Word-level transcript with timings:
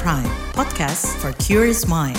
Prime, 0.00 0.24
podcast 0.56 1.04
for 1.20 1.36
curious 1.36 1.84
mind. 1.84 2.16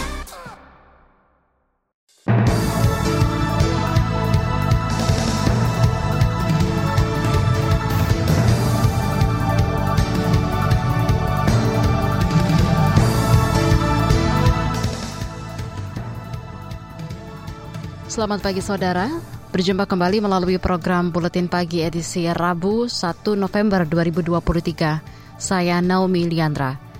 Selamat 18.06 18.46
pagi 18.46 18.62
saudara, 18.62 19.10
berjumpa 19.50 19.90
kembali 19.90 20.22
melalui 20.22 20.62
program 20.62 21.10
Buletin 21.10 21.50
Pagi 21.50 21.82
edisi 21.82 22.30
Rabu 22.30 22.86
1 22.86 23.34
November 23.34 23.82
2023. 23.90 25.42
Saya 25.42 25.82
Naomi 25.82 26.30
Liandra. 26.30 26.93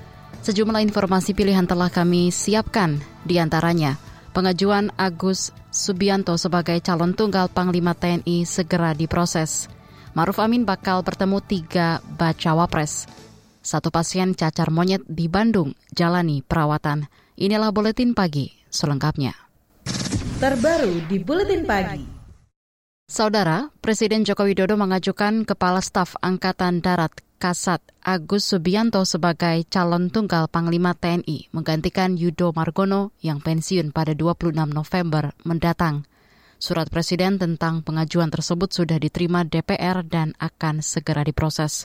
Sejumlah 0.44 0.84
informasi 0.84 1.32
pilihan 1.32 1.64
telah 1.64 1.88
kami 1.88 2.28
siapkan, 2.28 3.00
di 3.24 3.40
antaranya 3.40 3.96
pengajuan 4.36 4.92
Agus 5.00 5.56
Subianto 5.72 6.36
sebagai 6.36 6.78
calon 6.84 7.16
tunggal 7.16 7.48
Panglima 7.48 7.96
TNI 7.96 8.44
segera 8.44 8.92
diproses. 8.92 9.72
Maruf 10.14 10.38
Amin 10.44 10.68
bakal 10.68 11.02
bertemu 11.02 11.40
tiga 11.42 12.04
bacawa 12.20 12.68
pres. 12.68 13.08
Satu 13.64 13.90
pasien 13.90 14.36
cacar 14.36 14.70
monyet 14.70 15.02
di 15.08 15.32
Bandung 15.32 15.74
jalani 15.96 16.44
perawatan. 16.44 17.08
Inilah 17.40 17.72
Buletin 17.72 18.12
Pagi 18.14 18.52
selengkapnya 18.68 19.44
terbaru 20.44 21.08
di 21.08 21.24
Buletin 21.24 21.64
Pagi. 21.64 22.04
Saudara, 23.08 23.72
Presiden 23.80 24.28
Joko 24.28 24.44
Widodo 24.44 24.76
mengajukan 24.76 25.48
Kepala 25.48 25.80
Staf 25.80 26.20
Angkatan 26.20 26.84
Darat 26.84 27.16
Kasat 27.44 27.84
Agus 28.00 28.48
Subianto 28.48 29.04
sebagai 29.04 29.68
calon 29.68 30.08
tunggal 30.08 30.48
Panglima 30.48 30.96
TNI 30.96 31.52
menggantikan 31.52 32.16
Yudo 32.16 32.56
Margono 32.56 33.12
yang 33.20 33.44
pensiun 33.44 33.92
pada 33.92 34.16
26 34.16 34.56
November 34.72 35.36
mendatang. 35.44 36.08
Surat 36.56 36.88
Presiden 36.88 37.36
tentang 37.36 37.84
pengajuan 37.84 38.32
tersebut 38.32 38.72
sudah 38.72 38.96
diterima 38.96 39.44
DPR 39.44 40.08
dan 40.08 40.32
akan 40.40 40.80
segera 40.80 41.28
diproses. 41.28 41.84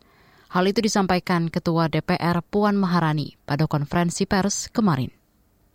Hal 0.54 0.62
itu 0.70 0.78
disampaikan 0.78 1.50
Ketua 1.50 1.90
DPR 1.90 2.38
Puan 2.46 2.78
Maharani 2.78 3.34
pada 3.42 3.66
konferensi 3.66 4.30
pers 4.30 4.70
kemarin 4.70 5.10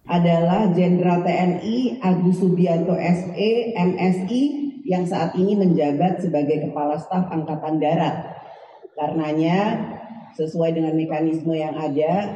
adalah 0.04 0.68
Jenderal 0.72 1.24
TNI 1.24 2.04
Agus 2.04 2.40
Subianto 2.40 2.96
SE 2.96 3.50
MSI 3.76 4.42
yang 4.84 5.08
saat 5.08 5.36
ini 5.40 5.56
menjabat 5.56 6.24
sebagai 6.24 6.72
Kepala 6.72 7.00
Staf 7.00 7.32
Angkatan 7.32 7.80
Darat. 7.80 8.43
Karenanya 8.94 9.60
sesuai 10.38 10.78
dengan 10.78 10.94
mekanisme 10.94 11.54
yang 11.54 11.74
ada, 11.78 12.30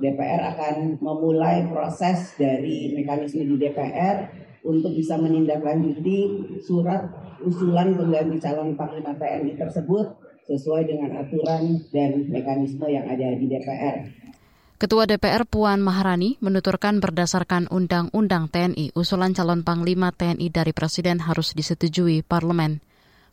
DPR 0.00 0.42
akan 0.56 1.02
memulai 1.02 1.68
proses 1.68 2.34
dari 2.40 2.96
mekanisme 2.96 3.44
di 3.44 3.56
DPR 3.60 4.30
untuk 4.64 4.92
bisa 4.96 5.16
menindaklanjuti 5.20 6.18
surat 6.64 7.04
usulan 7.44 7.96
pengganti 7.96 8.36
calon 8.40 8.76
Panglima 8.76 9.16
TNI 9.16 9.56
tersebut 9.56 10.06
sesuai 10.48 10.82
dengan 10.88 11.20
aturan 11.20 11.84
dan 11.94 12.26
mekanisme 12.28 12.84
yang 12.88 13.06
ada 13.06 13.36
di 13.36 13.46
DPR. 13.46 13.96
Ketua 14.80 15.04
DPR 15.04 15.44
Puan 15.44 15.84
Maharani 15.84 16.40
menuturkan 16.40 17.04
berdasarkan 17.04 17.68
Undang-Undang 17.68 18.48
TNI, 18.48 18.96
usulan 18.96 19.36
calon 19.36 19.60
Panglima 19.60 20.08
TNI 20.08 20.48
dari 20.48 20.72
Presiden 20.72 21.20
harus 21.20 21.52
disetujui 21.52 22.24
parlemen. 22.24 22.80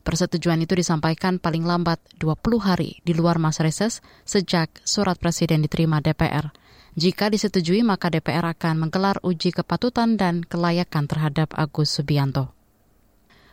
Persetujuan 0.06 0.62
itu 0.62 0.72
disampaikan 0.78 1.36
paling 1.36 1.66
lambat 1.66 2.00
20 2.16 2.38
hari 2.62 3.02
di 3.04 3.12
luar 3.12 3.36
masa 3.36 3.66
reses 3.66 4.00
sejak 4.24 4.72
surat 4.86 5.20
Presiden 5.20 5.60
diterima 5.64 6.00
DPR. 6.00 6.54
Jika 6.98 7.30
disetujui, 7.30 7.86
maka 7.86 8.10
DPR 8.10 8.42
akan 8.58 8.88
menggelar 8.88 9.22
uji 9.22 9.54
kepatutan 9.54 10.18
dan 10.18 10.42
kelayakan 10.42 11.06
terhadap 11.06 11.54
Agus 11.54 11.94
Subianto. 11.94 12.50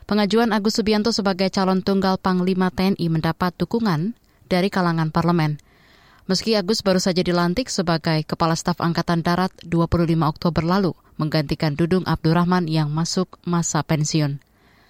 Pengajuan 0.06 0.54
Agus 0.54 0.78
Subianto 0.78 1.10
sebagai 1.10 1.50
calon 1.50 1.82
tunggal 1.82 2.22
Panglima 2.22 2.70
TNI 2.70 3.10
mendapat 3.10 3.58
dukungan 3.58 4.14
dari 4.46 4.70
kalangan 4.70 5.10
parlemen. 5.10 5.58
Meski 6.30 6.58
Agus 6.58 6.82
baru 6.82 6.98
saja 6.98 7.22
dilantik 7.22 7.70
sebagai 7.70 8.22
Kepala 8.26 8.58
Staf 8.58 8.82
Angkatan 8.82 9.22
Darat 9.22 9.54
25 9.66 10.06
Oktober 10.26 10.62
lalu, 10.66 10.94
menggantikan 11.18 11.78
Dudung 11.78 12.06
Abdurrahman 12.06 12.66
yang 12.70 12.90
masuk 12.90 13.38
masa 13.46 13.82
pensiun. 13.86 14.45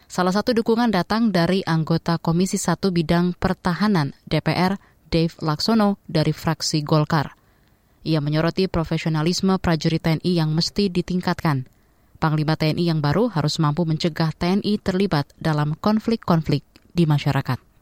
Salah 0.05 0.31
satu 0.31 0.53
dukungan 0.53 0.93
datang 0.93 1.33
dari 1.33 1.65
anggota 1.65 2.21
Komisi 2.21 2.61
1 2.61 2.77
Bidang 2.93 3.33
Pertahanan 3.33 4.13
DPR, 4.29 4.77
Dave 5.09 5.33
Laksono 5.41 5.97
dari 6.05 6.29
fraksi 6.29 6.85
Golkar. 6.85 7.33
Ia 8.05 8.21
menyoroti 8.21 8.69
profesionalisme 8.69 9.57
prajurit 9.57 10.05
TNI 10.05 10.31
yang 10.37 10.53
mesti 10.53 10.93
ditingkatkan. 10.93 11.65
Panglima 12.21 12.53
TNI 12.53 12.85
yang 12.85 13.01
baru 13.01 13.33
harus 13.33 13.57
mampu 13.57 13.81
mencegah 13.83 14.29
TNI 14.29 14.77
terlibat 14.77 15.25
dalam 15.41 15.73
konflik-konflik 15.73 16.61
di 16.93 17.09
masyarakat. 17.09 17.74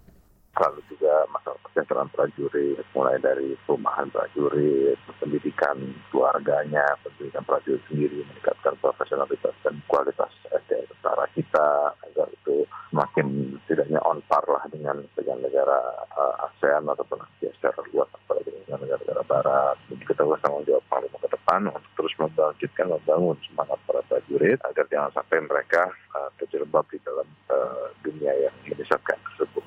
Lalu 0.54 0.86
juga 0.86 1.26
masalah 1.34 1.58
kesejahteraan 1.66 2.14
prajurit, 2.14 2.86
mulai 2.94 3.18
dari 3.18 3.58
perumahan 3.66 4.06
prajurit, 4.14 5.02
pendidikan 5.18 5.74
keluarganya, 6.14 6.86
pendidikan 7.02 7.42
prajurit 7.42 7.82
sendiri, 7.90 8.22
meningkatkan 8.22 8.78
profesionalitas 8.78 9.50
dan 9.66 9.82
kualitas 9.90 10.30
SDM 10.54 10.86
tentara 10.94 11.26
kita, 11.34 11.98
agar 12.06 12.30
itu 12.30 12.70
semakin 12.94 13.58
tidaknya 13.66 13.98
on 14.06 14.22
par 14.30 14.46
lah 14.46 14.62
dengan 14.70 15.02
dengan 15.18 15.42
negara 15.42 16.06
uh, 16.14 16.46
ASEAN 16.46 16.86
ataupun 16.86 17.18
Asia 17.26 17.50
secara 17.58 17.82
luas, 17.90 18.14
apalagi 18.14 18.54
dengan 18.54 18.86
negara-negara 18.86 19.26
barat. 19.26 19.76
Jadi 19.90 20.06
kita 20.06 20.22
harus 20.22 20.38
tanggung 20.46 20.70
jawab 20.70 20.86
panglima 20.86 21.18
ke 21.18 21.34
depan 21.34 21.62
untuk 21.74 21.94
terus 21.98 22.14
membangkitkan, 22.22 22.94
membangun 22.94 23.38
semangat 23.50 23.82
para 23.90 24.06
prajurit, 24.06 24.62
agar 24.70 24.86
jangan 24.86 25.10
sampai 25.18 25.42
mereka 25.42 25.90
uh, 26.14 26.30
terjebak 26.38 26.86
di 26.94 27.02
dalam 27.02 27.26
uh, 27.50 27.90
dunia 28.06 28.38
yang 28.38 28.54
menyesatkan 28.70 29.18
tersebut. 29.34 29.63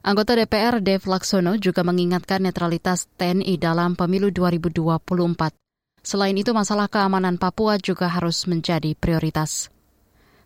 Anggota 0.00 0.32
DPR 0.32 0.80
Dev 0.80 1.04
Laksono 1.04 1.60
juga 1.60 1.84
mengingatkan 1.84 2.40
netralitas 2.40 3.04
TNI 3.20 3.60
dalam 3.60 4.00
pemilu 4.00 4.32
2024. 4.32 5.52
Selain 6.00 6.32
itu, 6.32 6.56
masalah 6.56 6.88
keamanan 6.88 7.36
Papua 7.36 7.76
juga 7.76 8.08
harus 8.08 8.48
menjadi 8.48 8.96
prioritas. 8.96 9.68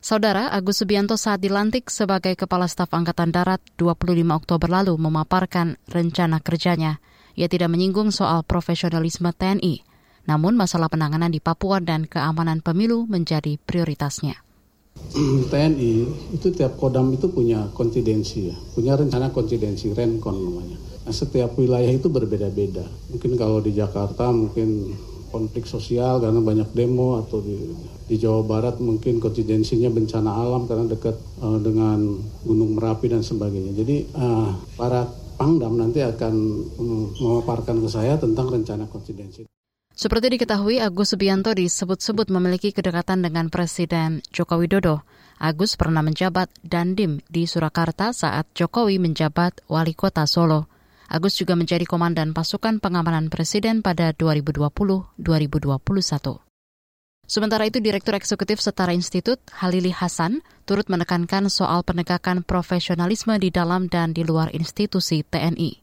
Saudara 0.02 0.50
Agus 0.50 0.82
Subianto 0.82 1.14
saat 1.14 1.38
dilantik 1.38 1.86
sebagai 1.86 2.34
Kepala 2.34 2.66
Staf 2.66 2.90
Angkatan 2.90 3.30
Darat 3.30 3.62
25 3.78 4.26
Oktober 4.34 4.66
lalu 4.66 4.98
memaparkan 4.98 5.78
rencana 5.86 6.42
kerjanya. 6.42 6.98
Ia 7.38 7.46
tidak 7.46 7.70
menyinggung 7.70 8.10
soal 8.10 8.42
profesionalisme 8.42 9.30
TNI, 9.30 9.86
namun 10.26 10.58
masalah 10.58 10.90
penanganan 10.90 11.30
di 11.30 11.38
Papua 11.38 11.78
dan 11.78 12.10
keamanan 12.10 12.58
pemilu 12.58 13.06
menjadi 13.06 13.54
prioritasnya. 13.62 14.42
TNI 15.50 15.92
itu 16.34 16.50
tiap 16.50 16.74
kodam 16.74 17.14
itu 17.14 17.30
punya 17.30 17.70
konfidensi 17.70 18.50
ya, 18.50 18.56
punya 18.74 18.98
rencana 18.98 19.30
konfidensi 19.30 19.94
Renkon 19.94 20.34
namanya. 20.34 20.78
Nah, 21.04 21.14
setiap 21.14 21.54
wilayah 21.54 21.92
itu 21.92 22.10
berbeda-beda. 22.10 22.82
Mungkin 23.12 23.36
kalau 23.38 23.60
di 23.60 23.76
Jakarta 23.76 24.32
mungkin 24.34 24.90
konflik 25.34 25.66
sosial 25.66 26.22
karena 26.22 26.38
banyak 26.38 26.70
demo 26.74 27.18
atau 27.18 27.42
di, 27.42 27.58
di 28.06 28.16
Jawa 28.18 28.46
Barat 28.46 28.78
mungkin 28.78 29.18
konfidensinya 29.18 29.90
bencana 29.90 30.30
alam 30.30 30.70
karena 30.70 30.86
dekat 30.86 31.18
uh, 31.42 31.58
dengan 31.58 32.22
Gunung 32.46 32.78
Merapi 32.78 33.10
dan 33.10 33.26
sebagainya. 33.26 33.74
Jadi 33.74 34.14
uh, 34.14 34.54
para 34.78 35.06
pangdam 35.34 35.74
nanti 35.74 36.02
akan 36.02 36.34
um, 36.78 37.10
memaparkan 37.18 37.82
ke 37.82 37.88
saya 37.90 38.14
tentang 38.14 38.50
rencana 38.50 38.86
konfidensi. 38.86 39.46
Seperti 39.94 40.34
diketahui, 40.34 40.82
Agus 40.82 41.14
Subianto 41.14 41.54
disebut-sebut 41.54 42.26
memiliki 42.34 42.74
kedekatan 42.74 43.22
dengan 43.22 43.46
Presiden 43.46 44.26
Joko 44.34 44.58
Widodo. 44.58 45.06
Agus 45.38 45.78
pernah 45.78 46.02
menjabat 46.02 46.50
Dandim 46.66 47.22
di 47.30 47.46
Surakarta 47.46 48.10
saat 48.10 48.50
Jokowi 48.58 48.98
menjabat 48.98 49.62
Wali 49.70 49.94
Kota 49.94 50.26
Solo. 50.26 50.66
Agus 51.06 51.38
juga 51.38 51.54
menjadi 51.54 51.86
komandan 51.86 52.34
pasukan 52.34 52.82
pengamanan 52.82 53.30
Presiden 53.30 53.86
pada 53.86 54.10
2020-2021. 54.18 55.14
Sementara 57.30 57.62
itu, 57.70 57.78
Direktur 57.78 58.18
Eksekutif 58.18 58.58
Setara 58.58 58.90
Institut, 58.90 59.38
Halili 59.62 59.94
Hasan, 59.94 60.42
turut 60.66 60.90
menekankan 60.90 61.46
soal 61.46 61.86
penegakan 61.86 62.42
profesionalisme 62.42 63.38
di 63.38 63.54
dalam 63.54 63.86
dan 63.86 64.10
di 64.10 64.26
luar 64.26 64.50
institusi 64.50 65.22
TNI. 65.22 65.78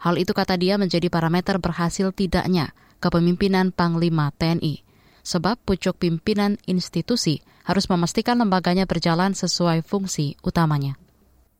Hal 0.00 0.16
itu 0.16 0.32
kata 0.32 0.56
dia 0.56 0.80
menjadi 0.80 1.12
parameter 1.12 1.60
berhasil 1.60 2.08
tidaknya 2.08 2.72
kepemimpinan 3.04 3.68
Panglima 3.68 4.32
TNI. 4.32 4.80
Sebab 5.20 5.60
pucuk 5.60 6.00
pimpinan 6.00 6.56
institusi 6.64 7.44
harus 7.68 7.84
memastikan 7.92 8.40
lembaganya 8.40 8.88
berjalan 8.88 9.36
sesuai 9.36 9.84
fungsi 9.84 10.40
utamanya. 10.40 10.96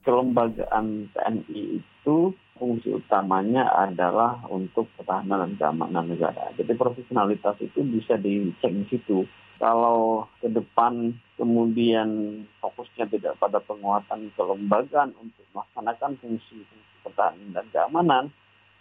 Kelembagaan 0.05 1.13
TNI 1.13 1.81
itu 1.81 2.33
fungsi 2.57 2.97
utamanya 2.97 3.69
adalah 3.73 4.41
untuk 4.49 4.89
pertahanan 4.97 5.49
dan 5.49 5.53
keamanan 5.61 6.13
negara. 6.13 6.53
Jadi 6.57 6.73
profesionalitas 6.77 7.57
itu 7.61 7.81
bisa 7.85 8.17
dicek 8.17 8.73
di 8.73 8.85
situ. 8.89 9.29
Kalau 9.57 10.29
ke 10.45 10.49
depan 10.53 11.17
kemudian 11.41 12.43
fokusnya 12.61 13.09
tidak 13.09 13.41
pada 13.41 13.65
penguatan 13.65 14.29
kelembagaan 14.37 15.17
untuk 15.17 15.45
melaksanakan 15.57 16.21
fungsi, 16.21 16.69
fungsi 16.69 16.95
pertahanan 17.01 17.49
dan 17.57 17.67
keamanan, 17.73 18.25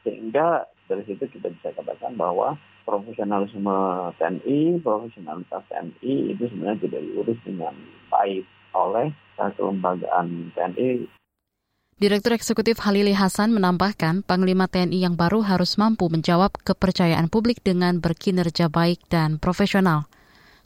Sehingga 0.03 0.67
dari 0.87 1.03
situ 1.07 1.23
kita 1.25 1.47
bisa 1.47 1.71
katakan 1.73 2.13
bahwa 2.19 2.59
profesionalisme 2.83 3.75
TNI, 4.19 4.83
profesionalitas 4.83 5.63
TNI 5.71 6.13
itu 6.35 6.43
sebenarnya 6.51 6.79
tidak 6.83 7.01
diurus 7.07 7.39
dengan 7.47 7.73
baik 8.11 8.43
oleh 8.75 9.15
kelembagaan 9.39 10.51
TNI. 10.53 11.07
Direktur 11.93 12.35
Eksekutif 12.35 12.83
Halili 12.83 13.15
Hasan 13.15 13.55
menambahkan, 13.55 14.27
Panglima 14.27 14.67
TNI 14.67 15.07
yang 15.07 15.15
baru 15.15 15.45
harus 15.45 15.79
mampu 15.79 16.11
menjawab 16.11 16.51
kepercayaan 16.65 17.31
publik 17.31 17.63
dengan 17.63 18.03
berkinerja 18.03 18.67
baik 18.67 19.07
dan 19.07 19.39
profesional. 19.39 20.11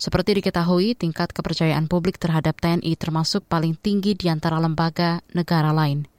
Seperti 0.01 0.41
diketahui, 0.41 0.97
tingkat 0.97 1.33
kepercayaan 1.33 1.89
publik 1.89 2.17
terhadap 2.17 2.57
TNI 2.57 2.93
termasuk 2.97 3.45
paling 3.45 3.77
tinggi 3.77 4.17
di 4.17 4.29
antara 4.33 4.57
lembaga 4.57 5.21
negara 5.33 5.69
lain. 5.75 6.09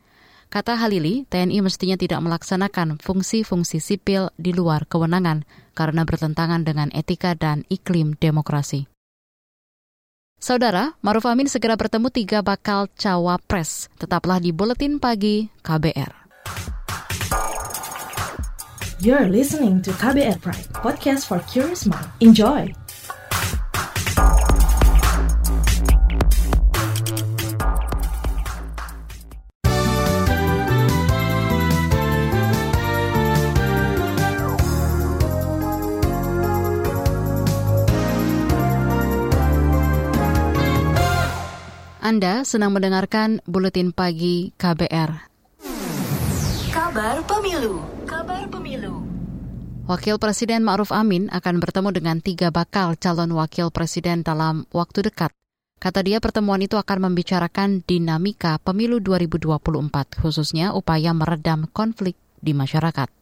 Kata 0.49 0.81
Halili, 0.81 1.29
TNI 1.29 1.61
mestinya 1.61 2.01
tidak 2.01 2.25
melaksanakan 2.25 2.97
fungsi-fungsi 3.05 3.85
sipil 3.85 4.33
di 4.41 4.57
luar 4.57 4.89
kewenangan 4.89 5.45
karena 5.77 6.09
bertentangan 6.09 6.65
dengan 6.65 6.89
etika 6.97 7.37
dan 7.37 7.69
iklim 7.69 8.17
demokrasi. 8.17 8.89
Saudara, 10.41 10.97
Maruf 11.05 11.29
Amin 11.29 11.53
segera 11.53 11.77
bertemu 11.77 12.09
tiga 12.09 12.41
bakal 12.41 12.89
cawapres. 12.97 13.93
Tetaplah 14.01 14.41
di 14.41 14.57
Buletin 14.57 14.97
Pagi 14.97 15.53
KBR. 15.61 16.17
You're 19.05 19.29
listening 19.29 19.85
to 19.85 19.93
KBR 19.95 20.41
Pride, 20.41 20.67
podcast 20.81 21.29
for 21.29 21.45
curious 21.45 21.85
mind. 21.85 22.09
Enjoy! 22.25 22.73
Anda 42.09 42.41
sedang 42.41 42.73
mendengarkan 42.73 43.45
Buletin 43.45 43.93
Pagi 43.93 44.57
KBR. 44.57 45.29
Kabar 46.73 47.21
Pemilu 47.29 47.85
Kabar 48.09 48.49
Pemilu 48.49 49.05
Wakil 49.85 50.17
Presiden 50.17 50.65
Ma'ruf 50.65 50.89
Amin 50.89 51.29
akan 51.29 51.61
bertemu 51.61 51.93
dengan 51.93 52.17
tiga 52.25 52.49
bakal 52.49 52.97
calon 52.97 53.37
wakil 53.37 53.69
presiden 53.69 54.25
dalam 54.25 54.65
waktu 54.73 55.05
dekat. 55.05 55.37
Kata 55.77 56.01
dia 56.01 56.17
pertemuan 56.17 56.65
itu 56.65 56.81
akan 56.81 57.13
membicarakan 57.13 57.85
dinamika 57.85 58.57
pemilu 58.65 59.05
2024, 59.05 60.25
khususnya 60.25 60.73
upaya 60.73 61.13
meredam 61.13 61.69
konflik 61.77 62.17
di 62.41 62.57
masyarakat. 62.57 63.13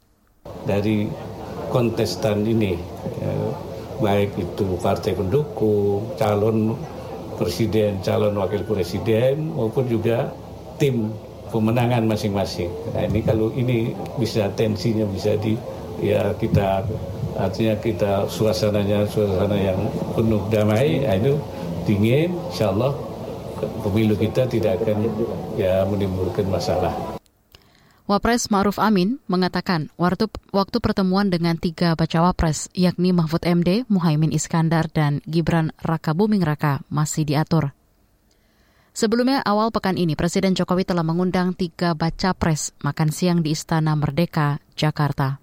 Dari 0.62 1.11
kontestan 1.75 2.47
ini, 2.47 2.79
ya, 3.19 3.35
baik 3.99 4.39
itu 4.39 4.79
partai 4.79 5.19
pendukung, 5.19 6.15
calon 6.15 6.79
presiden, 7.37 8.00
calon 8.00 8.35
wakil 8.37 8.65
presiden 8.65 9.53
maupun 9.53 9.85
juga 9.87 10.33
tim 10.81 11.12
pemenangan 11.53 12.05
masing-masing. 12.05 12.69
Nah 12.93 13.06
ini 13.06 13.21
kalau 13.23 13.53
ini 13.55 13.94
bisa 14.19 14.50
tensinya 14.59 15.06
bisa 15.09 15.38
di 15.38 15.55
ya 16.03 16.33
kita 16.37 16.85
artinya 17.37 17.77
kita 17.81 18.25
suasananya 18.29 19.05
suasana 19.09 19.56
yang 19.56 19.79
penuh 20.17 20.41
damai, 20.49 21.05
nah 21.05 21.17
itu 21.17 21.37
dingin, 21.85 22.33
insya 22.50 22.73
Allah 22.73 22.93
pemilu 23.85 24.17
kita 24.17 24.49
tidak 24.49 24.81
akan 24.82 25.05
ya 25.56 25.85
menimbulkan 25.89 26.49
masalah. 26.49 27.16
Wapres 28.06 28.55
Ma'ruf 28.55 28.79
Amin 28.79 29.19
mengatakan 29.26 29.91
waktu, 29.99 30.31
waktu 30.55 30.79
pertemuan 30.79 31.26
dengan 31.26 31.58
tiga 31.58 31.99
bacawa 31.99 32.31
pres, 32.38 32.70
yakni 32.70 33.11
Mahfud 33.11 33.43
MD, 33.43 33.82
Muhaimin 33.91 34.31
Iskandar, 34.31 34.87
dan 34.94 35.19
Gibran 35.26 35.75
Raka 35.82 36.14
Buming 36.14 36.47
Raka 36.47 36.87
masih 36.87 37.26
diatur. 37.26 37.75
Sebelumnya 38.94 39.43
awal 39.43 39.75
pekan 39.75 39.99
ini 39.99 40.14
Presiden 40.14 40.55
Jokowi 40.55 40.87
telah 40.87 41.03
mengundang 41.03 41.50
tiga 41.58 41.99
baca 41.99 42.31
pres 42.31 42.70
makan 42.79 43.11
siang 43.11 43.43
di 43.43 43.50
Istana 43.58 43.99
Merdeka, 43.99 44.62
Jakarta. 44.79 45.43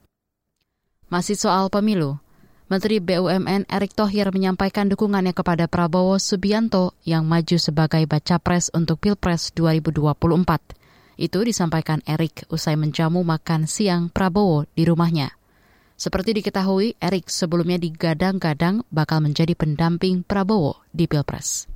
Masih 1.11 1.35
soal 1.35 1.67
pemilu, 1.67 2.15
Menteri 2.71 3.03
BUMN 3.03 3.67
Erick 3.67 3.91
Thohir 3.91 4.31
menyampaikan 4.31 4.87
dukungannya 4.87 5.35
kepada 5.35 5.67
Prabowo 5.67 6.15
Subianto 6.15 6.95
yang 7.03 7.27
maju 7.27 7.59
sebagai 7.59 8.07
baca 8.07 8.39
pres 8.39 8.71
untuk 8.71 9.03
Pilpres 9.03 9.51
2024. 9.51 10.82
Itu 11.15 11.45
disampaikan 11.45 12.01
Erik 12.09 12.49
usai 12.49 12.73
menjamu 12.73 13.21
makan 13.21 13.69
siang 13.69 14.09
Prabowo 14.09 14.65
di 14.73 14.83
rumahnya. 14.87 15.33
Seperti 15.93 16.33
diketahui, 16.35 16.97
Erik 16.97 17.29
sebelumnya 17.29 17.77
digadang-gadang 17.77 18.81
bakal 18.89 19.21
menjadi 19.21 19.53
pendamping 19.53 20.25
Prabowo 20.25 20.81
di 20.89 21.05
Pilpres. 21.05 21.69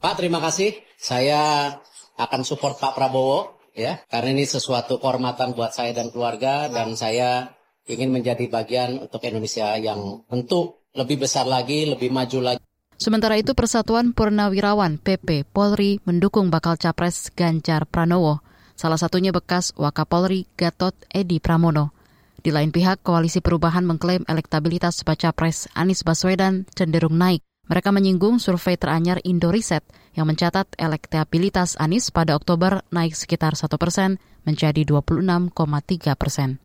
Pak, 0.00 0.18
terima 0.18 0.40
kasih. 0.40 0.72
Saya 0.96 1.70
akan 2.18 2.42
support 2.42 2.80
Pak 2.80 2.96
Prabowo 2.96 3.60
ya, 3.76 4.02
karena 4.10 4.34
ini 4.34 4.48
sesuatu 4.48 4.98
kehormatan 4.98 5.54
buat 5.54 5.70
saya 5.70 5.94
dan 5.94 6.10
keluarga 6.10 6.66
dan 6.66 6.96
saya 6.98 7.54
ingin 7.86 8.10
menjadi 8.10 8.50
bagian 8.50 8.98
untuk 9.04 9.22
Indonesia 9.22 9.78
yang 9.78 10.26
tentu 10.26 10.82
lebih 10.96 11.22
besar 11.28 11.46
lagi, 11.46 11.86
lebih 11.86 12.10
maju 12.10 12.38
lagi. 12.42 12.60
Sementara 12.98 13.38
itu 13.38 13.54
Persatuan 13.54 14.10
Purnawirawan 14.10 14.98
PP 14.98 15.46
Polri 15.54 16.02
mendukung 16.02 16.50
bakal 16.50 16.74
capres 16.74 17.30
Ganjar 17.30 17.86
Pranowo 17.86 18.42
salah 18.78 18.96
satunya 18.96 19.34
bekas 19.34 19.74
Wakapolri 19.74 20.46
Gatot 20.54 20.94
Edi 21.10 21.42
Pramono. 21.42 21.90
Di 22.38 22.54
lain 22.54 22.70
pihak, 22.70 23.02
Koalisi 23.02 23.42
Perubahan 23.42 23.82
mengklaim 23.82 24.22
elektabilitas 24.30 25.02
baca 25.02 25.34
pres 25.34 25.66
Anies 25.74 26.06
Baswedan 26.06 26.70
cenderung 26.78 27.18
naik. 27.18 27.42
Mereka 27.66 27.90
menyinggung 27.90 28.38
survei 28.38 28.78
teranyar 28.78 29.18
Indoriset 29.26 29.82
yang 30.14 30.30
mencatat 30.30 30.78
elektabilitas 30.78 31.76
Anies 31.76 32.14
pada 32.14 32.38
Oktober 32.38 32.86
naik 32.94 33.18
sekitar 33.18 33.58
1 33.58 33.68
persen 33.76 34.22
menjadi 34.46 34.86
26,3 34.86 36.14
persen. 36.16 36.62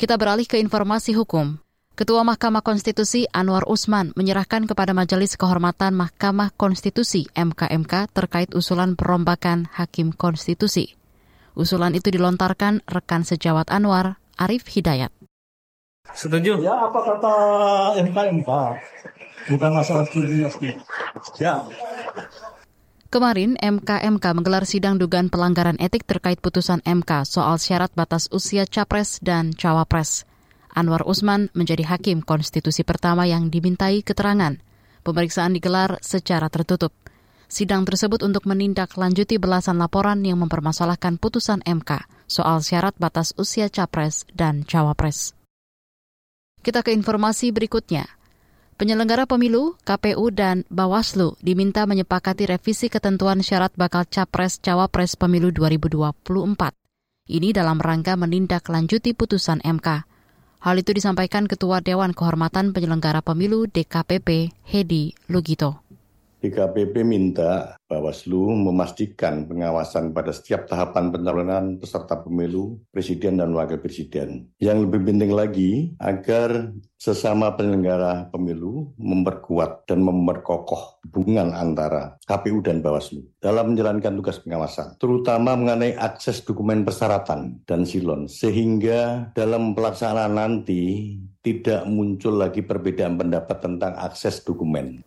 Kita 0.00 0.18
beralih 0.18 0.48
ke 0.48 0.58
informasi 0.58 1.14
hukum. 1.14 1.60
Ketua 1.96 2.26
Mahkamah 2.28 2.60
Konstitusi 2.60 3.24
Anwar 3.32 3.64
Usman 3.64 4.12
menyerahkan 4.12 4.68
kepada 4.68 4.92
Majelis 4.92 5.38
Kehormatan 5.40 5.96
Mahkamah 5.96 6.52
Konstitusi 6.52 7.24
MKMK 7.32 8.12
terkait 8.12 8.52
usulan 8.52 8.98
perombakan 8.98 9.64
Hakim 9.72 10.12
Konstitusi. 10.12 10.92
Usulan 11.56 11.96
itu 11.96 12.12
dilontarkan 12.12 12.84
rekan 12.84 13.24
sejawat 13.24 13.72
Anwar, 13.72 14.20
Arif 14.36 14.68
Hidayat. 14.68 15.08
Setuju? 16.12 16.60
Ya, 16.60 16.76
apa 16.84 17.00
kata 17.00 17.34
MKMK? 18.04 18.50
Bukan 19.48 19.70
masalah 19.72 20.04
setuju 20.04 20.52
Ya. 21.40 21.64
Kemarin, 23.08 23.56
MKMK 23.56 24.24
menggelar 24.36 24.68
sidang 24.68 25.00
dugaan 25.00 25.32
pelanggaran 25.32 25.80
etik 25.80 26.04
terkait 26.04 26.42
putusan 26.42 26.84
MK 26.84 27.24
soal 27.24 27.56
syarat 27.56 27.88
batas 27.96 28.28
usia 28.28 28.68
capres 28.68 29.22
dan 29.24 29.56
cawapres. 29.56 30.28
Anwar 30.76 31.08
Usman 31.08 31.48
menjadi 31.56 31.88
hakim 31.88 32.20
konstitusi 32.20 32.84
pertama 32.84 33.24
yang 33.24 33.48
dimintai 33.48 34.04
keterangan. 34.04 34.60
Pemeriksaan 35.00 35.56
digelar 35.56 35.96
secara 36.04 36.52
tertutup. 36.52 36.92
Sidang 37.46 37.86
tersebut 37.86 38.26
untuk 38.26 38.42
menindaklanjuti 38.50 39.38
belasan 39.38 39.78
laporan 39.78 40.26
yang 40.26 40.42
mempermasalahkan 40.42 41.14
putusan 41.22 41.62
MK 41.62 42.10
soal 42.26 42.58
syarat 42.58 42.98
batas 42.98 43.30
usia 43.38 43.70
capres 43.70 44.26
dan 44.34 44.66
cawapres. 44.66 45.30
Kita 46.66 46.82
ke 46.82 46.90
informasi 46.90 47.54
berikutnya. 47.54 48.10
Penyelenggara 48.76 49.24
pemilu, 49.24 49.78
KPU, 49.86 50.34
dan 50.34 50.66
Bawaslu 50.68 51.38
diminta 51.40 51.86
menyepakati 51.86 52.44
revisi 52.50 52.90
ketentuan 52.90 53.40
syarat 53.40 53.72
bakal 53.72 54.04
capres-cawapres 54.04 55.16
pemilu 55.16 55.48
2024. 55.54 56.74
Ini 57.30 57.54
dalam 57.54 57.78
rangka 57.78 58.18
menindaklanjuti 58.18 59.14
putusan 59.14 59.62
MK. 59.62 59.88
Hal 60.60 60.76
itu 60.82 60.90
disampaikan 60.90 61.46
Ketua 61.46 61.78
Dewan 61.78 62.10
Kehormatan 62.10 62.74
Penyelenggara 62.74 63.22
Pemilu 63.22 63.70
DKPP, 63.70 64.50
Hedi 64.66 65.14
Lugito. 65.30 65.85
DKPP 66.46 67.02
minta 67.02 67.74
Bawaslu 67.86 68.54
memastikan 68.54 69.46
pengawasan 69.46 70.14
pada 70.14 70.30
setiap 70.30 70.66
tahapan 70.70 71.10
pencalonan 71.10 71.78
peserta 71.78 72.18
pemilu, 72.18 72.82
presiden 72.90 73.38
dan 73.38 73.50
wakil 73.54 73.78
presiden. 73.78 74.50
Yang 74.62 74.86
lebih 74.86 75.06
penting 75.06 75.30
lagi, 75.34 75.70
agar 76.02 76.70
sesama 76.98 77.54
penyelenggara 77.54 78.30
pemilu 78.30 78.90
memperkuat 78.98 79.86
dan 79.86 80.02
memperkokoh 80.02 81.02
hubungan 81.06 81.54
antara 81.54 82.18
KPU 82.26 82.62
dan 82.62 82.82
Bawaslu 82.82 83.26
dalam 83.38 83.74
menjalankan 83.74 84.18
tugas 84.18 84.42
pengawasan, 84.42 84.98
terutama 84.98 85.54
mengenai 85.54 85.94
akses 85.98 86.42
dokumen 86.42 86.82
persyaratan 86.82 87.62
dan 87.66 87.86
silon, 87.86 88.26
sehingga 88.30 89.30
dalam 89.34 89.74
pelaksanaan 89.74 90.34
nanti 90.34 91.14
tidak 91.42 91.86
muncul 91.86 92.34
lagi 92.38 92.66
perbedaan 92.66 93.14
pendapat 93.14 93.62
tentang 93.62 93.94
akses 93.94 94.42
dokumen. 94.42 95.06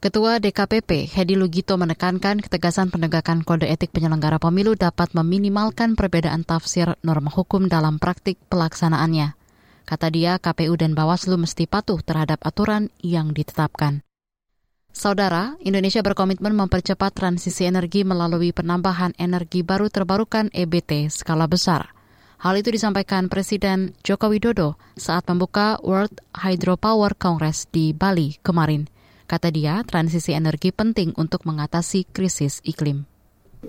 Ketua 0.00 0.40
DKPP 0.40 1.12
Hedi 1.12 1.36
Lugito 1.36 1.76
menekankan 1.76 2.40
ketegasan 2.40 2.88
penegakan 2.88 3.44
kode 3.44 3.68
etik 3.68 3.92
penyelenggara 3.92 4.40
pemilu 4.40 4.72
dapat 4.72 5.12
meminimalkan 5.12 5.92
perbedaan 5.92 6.40
tafsir 6.40 6.96
norma 7.04 7.28
hukum 7.28 7.68
dalam 7.68 8.00
praktik 8.00 8.40
pelaksanaannya. 8.48 9.36
Kata 9.84 10.08
dia, 10.08 10.40
KPU 10.40 10.72
dan 10.80 10.96
Bawaslu 10.96 11.36
mesti 11.36 11.68
patuh 11.68 12.00
terhadap 12.00 12.40
aturan 12.48 12.88
yang 13.04 13.36
ditetapkan. 13.36 14.00
Saudara, 14.88 15.60
Indonesia 15.60 16.00
berkomitmen 16.00 16.56
mempercepat 16.56 17.12
transisi 17.12 17.68
energi 17.68 18.00
melalui 18.00 18.56
penambahan 18.56 19.12
energi 19.20 19.60
baru 19.60 19.92
terbarukan 19.92 20.48
EBT 20.56 21.12
skala 21.12 21.44
besar. 21.44 21.92
Hal 22.40 22.56
itu 22.56 22.72
disampaikan 22.72 23.28
Presiden 23.28 23.92
Joko 24.00 24.32
Widodo 24.32 24.80
saat 24.96 25.28
membuka 25.28 25.76
World 25.84 26.24
Hydropower 26.40 27.12
Congress 27.20 27.68
di 27.68 27.92
Bali 27.92 28.40
kemarin. 28.40 28.88
Kata 29.30 29.46
dia, 29.54 29.86
transisi 29.86 30.34
energi 30.34 30.74
penting 30.74 31.14
untuk 31.14 31.46
mengatasi 31.46 32.10
krisis 32.10 32.58
iklim. 32.66 33.06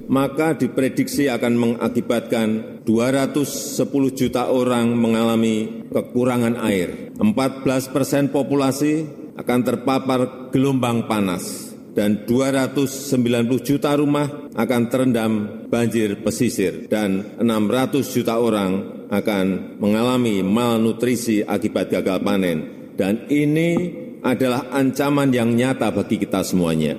Maka 0.10 0.58
diprediksi 0.58 1.30
akan 1.30 1.54
mengakibatkan 1.54 2.82
210 2.82 3.86
juta 4.18 4.50
orang 4.50 4.98
mengalami 4.98 5.86
kekurangan 5.94 6.58
air. 6.66 7.14
14 7.14 7.94
persen 7.94 8.34
populasi 8.34 9.06
akan 9.38 9.60
terpapar 9.62 10.50
gelombang 10.50 11.06
panas 11.06 11.78
dan 11.94 12.26
290 12.26 13.22
juta 13.62 13.94
rumah 13.94 14.50
akan 14.58 14.82
terendam 14.90 15.34
banjir 15.70 16.26
pesisir 16.26 16.90
dan 16.90 17.38
600 17.38 18.02
juta 18.10 18.42
orang 18.42 19.06
akan 19.14 19.78
mengalami 19.78 20.42
malnutrisi 20.42 21.44
akibat 21.44 21.92
gagal 21.92 22.24
panen 22.24 22.82
dan 22.96 23.28
ini 23.28 24.01
adalah 24.22 24.70
ancaman 24.74 25.34
yang 25.34 25.54
nyata 25.54 25.90
bagi 25.90 26.22
kita 26.22 26.46
semuanya. 26.46 26.98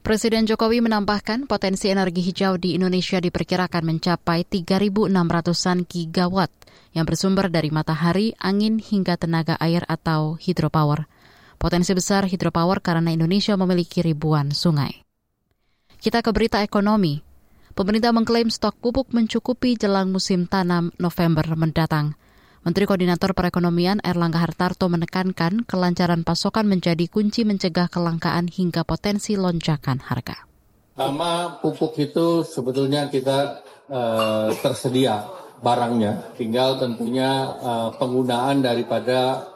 Presiden 0.00 0.48
Jokowi 0.48 0.80
menambahkan 0.80 1.44
potensi 1.44 1.92
energi 1.92 2.24
hijau 2.24 2.56
di 2.56 2.72
Indonesia 2.72 3.20
diperkirakan 3.20 3.84
mencapai 3.84 4.48
3.600-an 4.48 5.84
gigawatt 5.84 6.50
yang 6.96 7.04
bersumber 7.04 7.52
dari 7.52 7.68
matahari, 7.68 8.32
angin, 8.40 8.80
hingga 8.80 9.20
tenaga 9.20 9.60
air 9.60 9.84
atau 9.86 10.40
hidropower. 10.40 11.04
Potensi 11.60 11.92
besar 11.92 12.24
hidropower 12.24 12.80
karena 12.80 13.12
Indonesia 13.12 13.52
memiliki 13.60 14.00
ribuan 14.00 14.56
sungai. 14.56 15.04
Kita 16.00 16.24
ke 16.24 16.32
berita 16.32 16.64
ekonomi. 16.64 17.20
Pemerintah 17.76 18.16
mengklaim 18.16 18.48
stok 18.48 18.80
pupuk 18.80 19.12
mencukupi 19.12 19.76
jelang 19.76 20.08
musim 20.08 20.48
tanam 20.48 20.90
November 20.96 21.44
mendatang. 21.54 22.16
Menteri 22.60 22.84
Koordinator 22.84 23.32
Perekonomian 23.32 24.04
Erlangga 24.04 24.44
Hartarto 24.44 24.84
menekankan 24.92 25.64
kelancaran 25.64 26.28
pasokan 26.28 26.68
menjadi 26.68 27.08
kunci 27.08 27.48
mencegah 27.48 27.88
kelangkaan 27.88 28.52
hingga 28.52 28.84
potensi 28.84 29.32
lonjakan 29.32 30.04
harga. 30.04 30.44
Pertama, 30.92 31.56
pupuk 31.64 31.96
itu 31.96 32.44
sebetulnya 32.44 33.08
kita 33.08 33.64
uh, 33.88 34.52
tersedia 34.60 35.24
barangnya, 35.64 36.36
tinggal 36.36 36.76
tentunya 36.76 37.48
uh, 37.64 37.88
penggunaan 37.96 38.60
daripada 38.60 39.48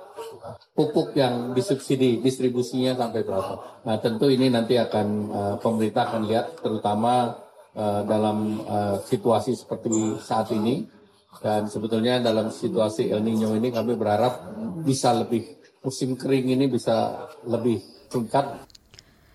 pupuk 0.73 1.13
yang 1.13 1.53
disubsidi 1.53 2.25
distribusinya 2.25 2.97
sampai 2.97 3.21
berapa. 3.21 3.85
Nah 3.85 4.01
tentu 4.01 4.33
ini 4.33 4.49
nanti 4.49 4.81
akan 4.81 5.07
uh, 5.29 5.57
pemerintah 5.61 6.09
akan 6.09 6.23
lihat 6.25 6.57
terutama 6.57 7.37
uh, 7.77 8.01
dalam 8.09 8.65
uh, 8.65 8.97
situasi 9.05 9.53
seperti 9.61 10.17
saat 10.25 10.49
ini 10.57 10.94
dan 11.41 11.67
sebetulnya 11.67 12.21
dalam 12.21 12.53
situasi 12.53 13.11
El 13.11 13.25
Nino 13.25 13.55
ini 13.57 13.73
kami 13.73 13.99
berharap 13.99 14.55
bisa 14.85 15.11
lebih 15.17 15.65
musim 15.85 16.17
kering 16.17 16.55
ini 16.55 16.67
bisa 16.71 17.29
lebih 17.45 17.81
singkat. 18.09 18.65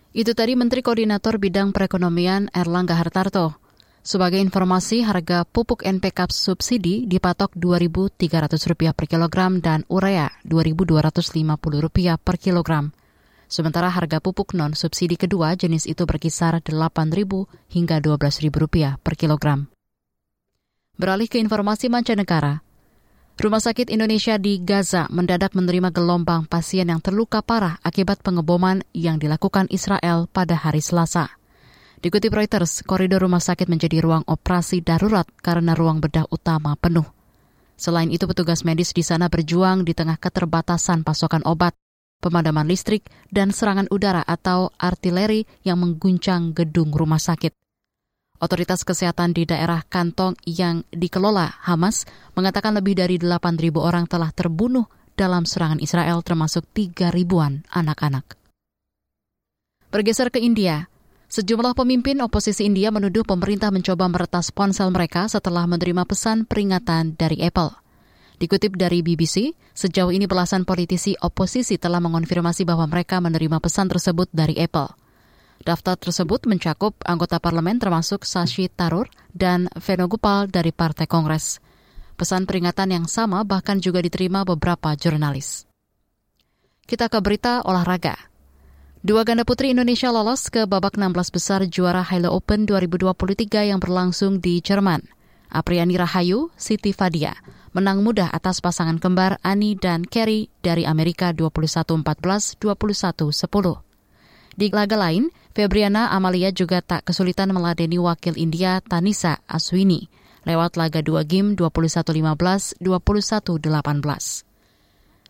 Itu 0.09 0.33
tadi 0.33 0.57
Menteri 0.57 0.81
Koordinator 0.81 1.37
Bidang 1.37 1.69
Perekonomian 1.69 2.49
Erlangga 2.49 2.97
Hartarto. 2.97 3.61
Sebagai 3.99 4.41
informasi, 4.41 5.05
harga 5.05 5.45
pupuk 5.45 5.85
NPK 5.85 6.33
subsidi 6.33 7.05
dipatok 7.05 7.53
Rp2.300 7.53 8.95
per 8.95 9.05
kilogram 9.05 9.61
dan 9.61 9.85
urea 9.91 10.31
Rp2.250 10.47 12.17
per 12.17 12.35
kilogram. 12.41 12.95
Sementara 13.49 13.89
harga 13.93 14.17
pupuk 14.17 14.57
non-subsidi 14.57 15.13
kedua 15.13 15.53
jenis 15.53 15.85
itu 15.85 16.09
berkisar 16.09 16.57
Rp8.000 16.63 17.49
hingga 17.69 18.01
Rp12.000 18.01 18.97
per 19.03 19.13
kilogram. 19.13 19.69
Beralih 20.99 21.31
ke 21.31 21.39
informasi 21.39 21.87
mancanegara. 21.87 22.59
Rumah 23.39 23.63
Sakit 23.63 23.87
Indonesia 23.87 24.35
di 24.35 24.59
Gaza 24.59 25.07
mendadak 25.07 25.55
menerima 25.55 25.95
gelombang 25.95 26.43
pasien 26.43 26.91
yang 26.91 26.99
terluka 26.99 27.39
parah 27.39 27.79
akibat 27.87 28.19
pengeboman 28.19 28.83
yang 28.91 29.15
dilakukan 29.15 29.71
Israel 29.71 30.27
pada 30.27 30.59
hari 30.59 30.83
Selasa. 30.83 31.39
Dikutip 32.03 32.35
Reuters, 32.35 32.83
koridor 32.83 33.23
rumah 33.23 33.39
sakit 33.39 33.71
menjadi 33.71 34.03
ruang 34.03 34.27
operasi 34.27 34.83
darurat 34.83 35.23
karena 35.39 35.71
ruang 35.71 36.03
bedah 36.03 36.27
utama 36.27 36.75
penuh. 36.75 37.07
Selain 37.79 38.11
itu, 38.11 38.27
petugas 38.27 38.67
medis 38.67 38.91
di 38.91 38.99
sana 38.99 39.31
berjuang 39.31 39.87
di 39.87 39.95
tengah 39.95 40.19
keterbatasan 40.19 41.07
pasokan 41.07 41.47
obat, 41.47 41.79
pemadaman 42.19 42.67
listrik, 42.67 43.07
dan 43.31 43.55
serangan 43.55 43.87
udara 43.87 44.19
atau 44.27 44.75
artileri 44.75 45.47
yang 45.63 45.79
mengguncang 45.79 46.51
gedung 46.51 46.91
rumah 46.91 47.23
sakit. 47.23 47.58
Otoritas 48.39 48.87
kesehatan 48.87 49.35
di 49.35 49.43
daerah 49.43 49.83
kantong 49.83 50.39
yang 50.47 50.87
dikelola 50.95 51.59
Hamas 51.67 52.07
mengatakan 52.39 52.71
lebih 52.71 52.95
dari 52.95 53.19
8.000 53.19 53.35
orang 53.75 54.07
telah 54.07 54.31
terbunuh 54.31 54.87
dalam 55.19 55.43
serangan 55.43 55.83
Israel 55.83 56.23
termasuk 56.23 56.63
3 56.71 57.11
ribuan 57.11 57.67
anak-anak. 57.67 58.39
Bergeser 59.91 60.31
ke 60.31 60.39
India, 60.39 60.87
sejumlah 61.27 61.75
pemimpin 61.75 62.15
oposisi 62.23 62.63
India 62.63 62.95
menuduh 62.95 63.27
pemerintah 63.27 63.75
mencoba 63.75 64.07
meretas 64.07 64.55
ponsel 64.55 64.87
mereka 64.87 65.27
setelah 65.27 65.67
menerima 65.67 66.07
pesan 66.07 66.47
peringatan 66.47 67.19
dari 67.19 67.43
Apple. 67.43 67.75
Dikutip 68.39 68.79
dari 68.79 69.03
BBC, 69.03 69.51
sejauh 69.75 70.15
ini 70.15 70.23
belasan 70.31 70.63
politisi 70.63 71.11
oposisi 71.19 71.75
telah 71.75 71.99
mengonfirmasi 71.99 72.63
bahwa 72.63 72.87
mereka 72.87 73.19
menerima 73.19 73.59
pesan 73.59 73.91
tersebut 73.91 74.31
dari 74.31 74.55
Apple. 74.55 74.95
Daftar 75.59 75.99
tersebut 75.99 76.47
mencakup 76.47 76.95
anggota 77.03 77.35
parlemen 77.43 77.83
termasuk 77.83 78.23
Sashi 78.23 78.71
Tarur 78.71 79.11
dan 79.35 79.67
Venugopal 79.75 80.47
dari 80.47 80.71
Partai 80.71 81.03
Kongres. 81.03 81.59
Pesan 82.15 82.47
peringatan 82.47 82.95
yang 82.95 83.05
sama 83.11 83.43
bahkan 83.43 83.79
juga 83.79 83.99
diterima 83.99 84.47
beberapa 84.47 84.95
jurnalis. 84.95 85.67
Kita 86.87 87.11
ke 87.11 87.19
berita 87.19 87.63
olahraga. 87.67 88.15
Dua 88.99 89.23
ganda 89.23 89.47
putri 89.47 89.71
Indonesia 89.71 90.11
lolos 90.11 90.51
ke 90.51 90.67
babak 90.67 90.99
16 90.99 91.15
besar 91.31 91.63
juara 91.71 92.03
Halo 92.03 92.35
Open 92.35 92.67
2023 92.67 93.71
yang 93.71 93.79
berlangsung 93.79 94.43
di 94.43 94.59
Jerman. 94.59 95.07
Apriani 95.47 95.95
Rahayu, 95.95 96.51
Siti 96.59 96.91
Fadia, 96.91 97.33
menang 97.71 98.03
mudah 98.03 98.27
atas 98.27 98.59
pasangan 98.59 98.99
kembar 98.99 99.39
Ani 99.39 99.79
dan 99.79 100.03
Kerry 100.03 100.51
dari 100.61 100.83
Amerika 100.83 101.31
21-14, 101.31 102.59
21-10. 102.59 103.87
Di 104.59 104.67
laga 104.75 104.99
lain, 104.99 105.31
Febriana 105.59 106.07
Amalia 106.15 106.55
juga 106.55 106.79
tak 106.79 107.11
kesulitan 107.11 107.51
meladeni 107.51 107.99
wakil 107.99 108.31
India 108.39 108.79
Tanisa 108.79 109.43
Aswini 109.43 110.07
lewat 110.47 110.79
laga 110.79 111.03
dua 111.03 111.27
game 111.27 111.59
21-15, 111.59 112.79
21-18. 112.79 112.79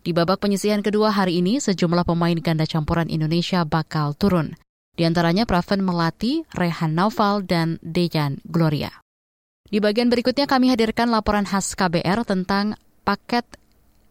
Di 0.06 0.14
babak 0.14 0.38
penyisihan 0.38 0.86
kedua 0.86 1.10
hari 1.10 1.42
ini, 1.42 1.58
sejumlah 1.58 2.06
pemain 2.06 2.38
ganda 2.38 2.62
campuran 2.62 3.10
Indonesia 3.10 3.66
bakal 3.66 4.14
turun. 4.14 4.54
Di 4.94 5.02
antaranya 5.02 5.50
Praven 5.50 5.82
Melati, 5.82 6.46
Rehan 6.54 6.94
Naufal, 6.94 7.42
dan 7.42 7.82
Dejan 7.82 8.38
Gloria. 8.46 9.02
Di 9.66 9.82
bagian 9.82 10.14
berikutnya 10.14 10.46
kami 10.46 10.70
hadirkan 10.70 11.10
laporan 11.10 11.42
khas 11.42 11.74
KBR 11.74 12.22
tentang 12.22 12.78
paket 13.02 13.50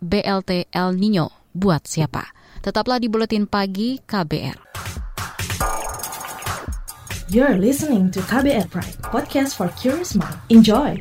BLT 0.03 0.67
El 0.67 0.99
Nino 0.99 1.31
buat 1.55 1.87
siapa. 1.87 2.27
Tetaplah 2.59 2.99
di 2.99 3.07
Buletin 3.07 3.47
Pagi 3.47 4.03
KBR. 4.03 4.88
You're 7.29 7.61
listening 7.61 8.09
to 8.17 8.25
KBR 8.25 8.73
Pride, 8.73 8.97
podcast 9.05 9.53
for 9.53 9.69
curious 9.77 10.17
mind. 10.17 10.33
Enjoy! 10.49 10.97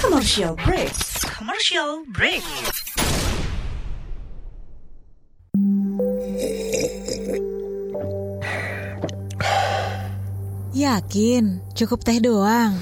Commercial 0.00 0.56
break. 0.64 0.96
Commercial 1.28 2.08
break. 2.08 2.40
Yakin, 10.72 11.60
cukup 11.76 12.00
teh 12.00 12.16
doang. 12.16 12.80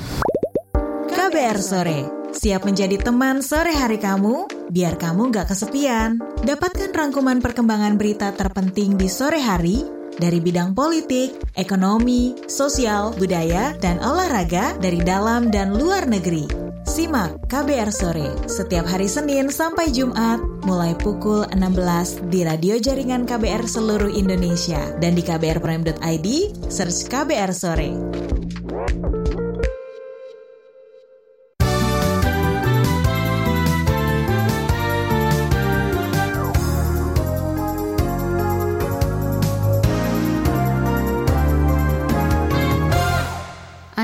KBR 1.11 1.59
sore 1.59 2.23
Siap 2.33 2.65
menjadi 2.65 2.97
teman 3.03 3.43
sore 3.43 3.75
hari 3.75 3.99
kamu? 3.99 4.62
Biar 4.73 4.97
kamu 4.97 5.29
gak 5.29 5.53
kesepian. 5.53 6.17
Dapatkan 6.49 6.97
rangkuman 6.97 7.45
perkembangan 7.45 8.01
berita 8.01 8.33
terpenting 8.33 8.97
di 8.97 9.05
sore 9.05 9.37
hari 9.37 9.85
dari 10.17 10.41
bidang 10.41 10.73
politik, 10.73 11.37
ekonomi, 11.61 12.33
sosial, 12.49 13.13
budaya, 13.21 13.77
dan 13.85 14.01
olahraga 14.01 14.73
dari 14.81 15.05
dalam 15.05 15.53
dan 15.53 15.77
luar 15.77 16.09
negeri. 16.09 16.49
Simak 16.89 17.53
KBR 17.53 17.93
Sore 17.93 18.33
setiap 18.49 18.89
hari 18.89 19.07
Senin 19.07 19.53
sampai 19.53 19.93
Jumat 19.93 20.43
mulai 20.67 20.97
pukul 20.99 21.47
16 21.55 22.33
di 22.33 22.43
radio 22.43 22.75
jaringan 22.75 23.23
KBR 23.29 23.69
seluruh 23.69 24.11
Indonesia 24.11 24.91
dan 24.99 25.15
di 25.15 25.23
kbrprime.id 25.23 26.29
search 26.73 27.07
KBR 27.13 27.53
Sore. 27.55 27.93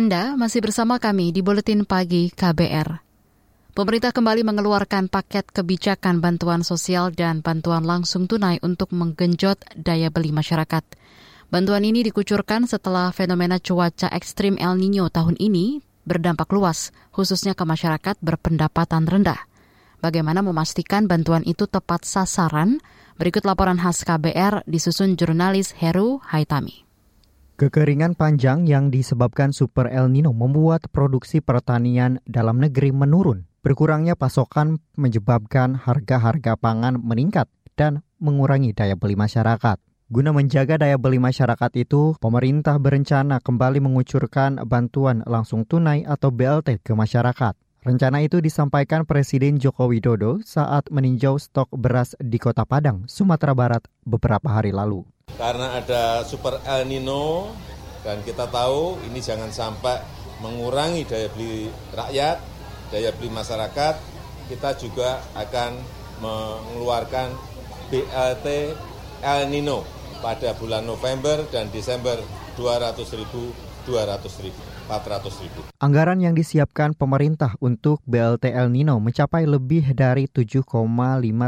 Anda 0.08 0.40
masih 0.40 0.64
bersama 0.64 0.96
kami 0.96 1.36
di 1.36 1.44
Buletin 1.44 1.84
Pagi 1.84 2.32
KBR. 2.32 3.04
Pemerintah 3.76 4.08
kembali 4.08 4.40
mengeluarkan 4.40 5.12
paket 5.12 5.52
kebijakan 5.52 6.24
bantuan 6.24 6.64
sosial 6.64 7.12
dan 7.12 7.44
bantuan 7.44 7.84
langsung 7.84 8.24
tunai 8.24 8.56
untuk 8.64 8.88
menggenjot 8.96 9.60
daya 9.76 10.08
beli 10.08 10.32
masyarakat. 10.32 10.80
Bantuan 11.52 11.84
ini 11.84 12.00
dikucurkan 12.08 12.64
setelah 12.64 13.12
fenomena 13.12 13.60
cuaca 13.60 14.08
ekstrim 14.08 14.56
El 14.56 14.80
Nino 14.80 15.12
tahun 15.12 15.36
ini 15.36 15.84
berdampak 16.08 16.48
luas, 16.56 16.88
khususnya 17.12 17.52
ke 17.52 17.68
masyarakat 17.68 18.16
berpendapatan 18.24 19.04
rendah. 19.04 19.44
Bagaimana 20.00 20.40
memastikan 20.40 21.04
bantuan 21.04 21.44
itu 21.44 21.68
tepat 21.68 22.08
sasaran? 22.08 22.80
Berikut 23.20 23.44
laporan 23.44 23.76
khas 23.76 24.08
KBR 24.08 24.64
disusun 24.64 25.20
jurnalis 25.20 25.76
Heru 25.76 26.24
Haitami. 26.32 26.87
Kekeringan 27.58 28.14
panjang 28.14 28.70
yang 28.70 28.94
disebabkan 28.94 29.50
Super 29.50 29.90
El 29.90 30.14
Nino 30.14 30.30
membuat 30.30 30.86
produksi 30.94 31.42
pertanian 31.42 32.22
dalam 32.22 32.62
negeri 32.62 32.94
menurun. 32.94 33.50
Berkurangnya 33.66 34.14
pasokan 34.14 34.78
menyebabkan 34.94 35.74
harga-harga 35.74 36.54
pangan 36.54 37.02
meningkat 37.02 37.50
dan 37.74 38.06
mengurangi 38.22 38.70
daya 38.78 38.94
beli 38.94 39.18
masyarakat. 39.18 39.74
Guna 40.06 40.30
menjaga 40.30 40.78
daya 40.78 41.02
beli 41.02 41.18
masyarakat 41.18 41.74
itu, 41.82 42.14
pemerintah 42.22 42.78
berencana 42.78 43.42
kembali 43.42 43.82
mengucurkan 43.82 44.62
bantuan 44.62 45.26
langsung 45.26 45.66
tunai 45.66 46.06
atau 46.06 46.30
BLT 46.30 46.78
ke 46.86 46.94
masyarakat. 46.94 47.58
Rencana 47.82 48.22
itu 48.22 48.38
disampaikan 48.38 49.02
Presiden 49.02 49.58
Joko 49.58 49.90
Widodo 49.90 50.38
saat 50.46 50.86
meninjau 50.94 51.34
stok 51.42 51.74
beras 51.74 52.14
di 52.22 52.38
Kota 52.38 52.62
Padang, 52.62 53.10
Sumatera 53.10 53.50
Barat 53.50 53.82
beberapa 54.06 54.46
hari 54.46 54.70
lalu 54.70 55.02
karena 55.36 55.82
ada 55.82 56.24
super 56.24 56.62
El 56.64 56.88
Nino 56.88 57.52
dan 58.06 58.24
kita 58.24 58.48
tahu 58.48 58.96
ini 59.04 59.20
jangan 59.20 59.52
sampai 59.52 60.00
mengurangi 60.40 61.02
daya 61.04 61.28
beli 61.34 61.66
rakyat, 61.92 62.38
daya 62.94 63.10
beli 63.12 63.28
masyarakat, 63.34 63.94
kita 64.48 64.70
juga 64.78 65.20
akan 65.34 65.76
mengeluarkan 66.22 67.34
BLT 67.90 68.46
El 69.22 69.42
Nino 69.50 69.82
pada 70.22 70.54
bulan 70.56 70.86
November 70.86 71.44
dan 71.50 71.68
Desember 71.74 72.16
200 72.56 72.96
ribu, 73.18 73.52
200 73.86 74.46
ribu. 74.46 74.62
400 74.88 75.44
ribu. 75.44 75.60
Anggaran 75.84 76.16
yang 76.16 76.32
disiapkan 76.32 76.96
pemerintah 76.96 77.52
untuk 77.60 78.00
BLT 78.08 78.56
El 78.56 78.72
Nino 78.72 78.96
mencapai 78.96 79.44
lebih 79.44 79.92
dari 79.92 80.24
7,5 80.24 80.64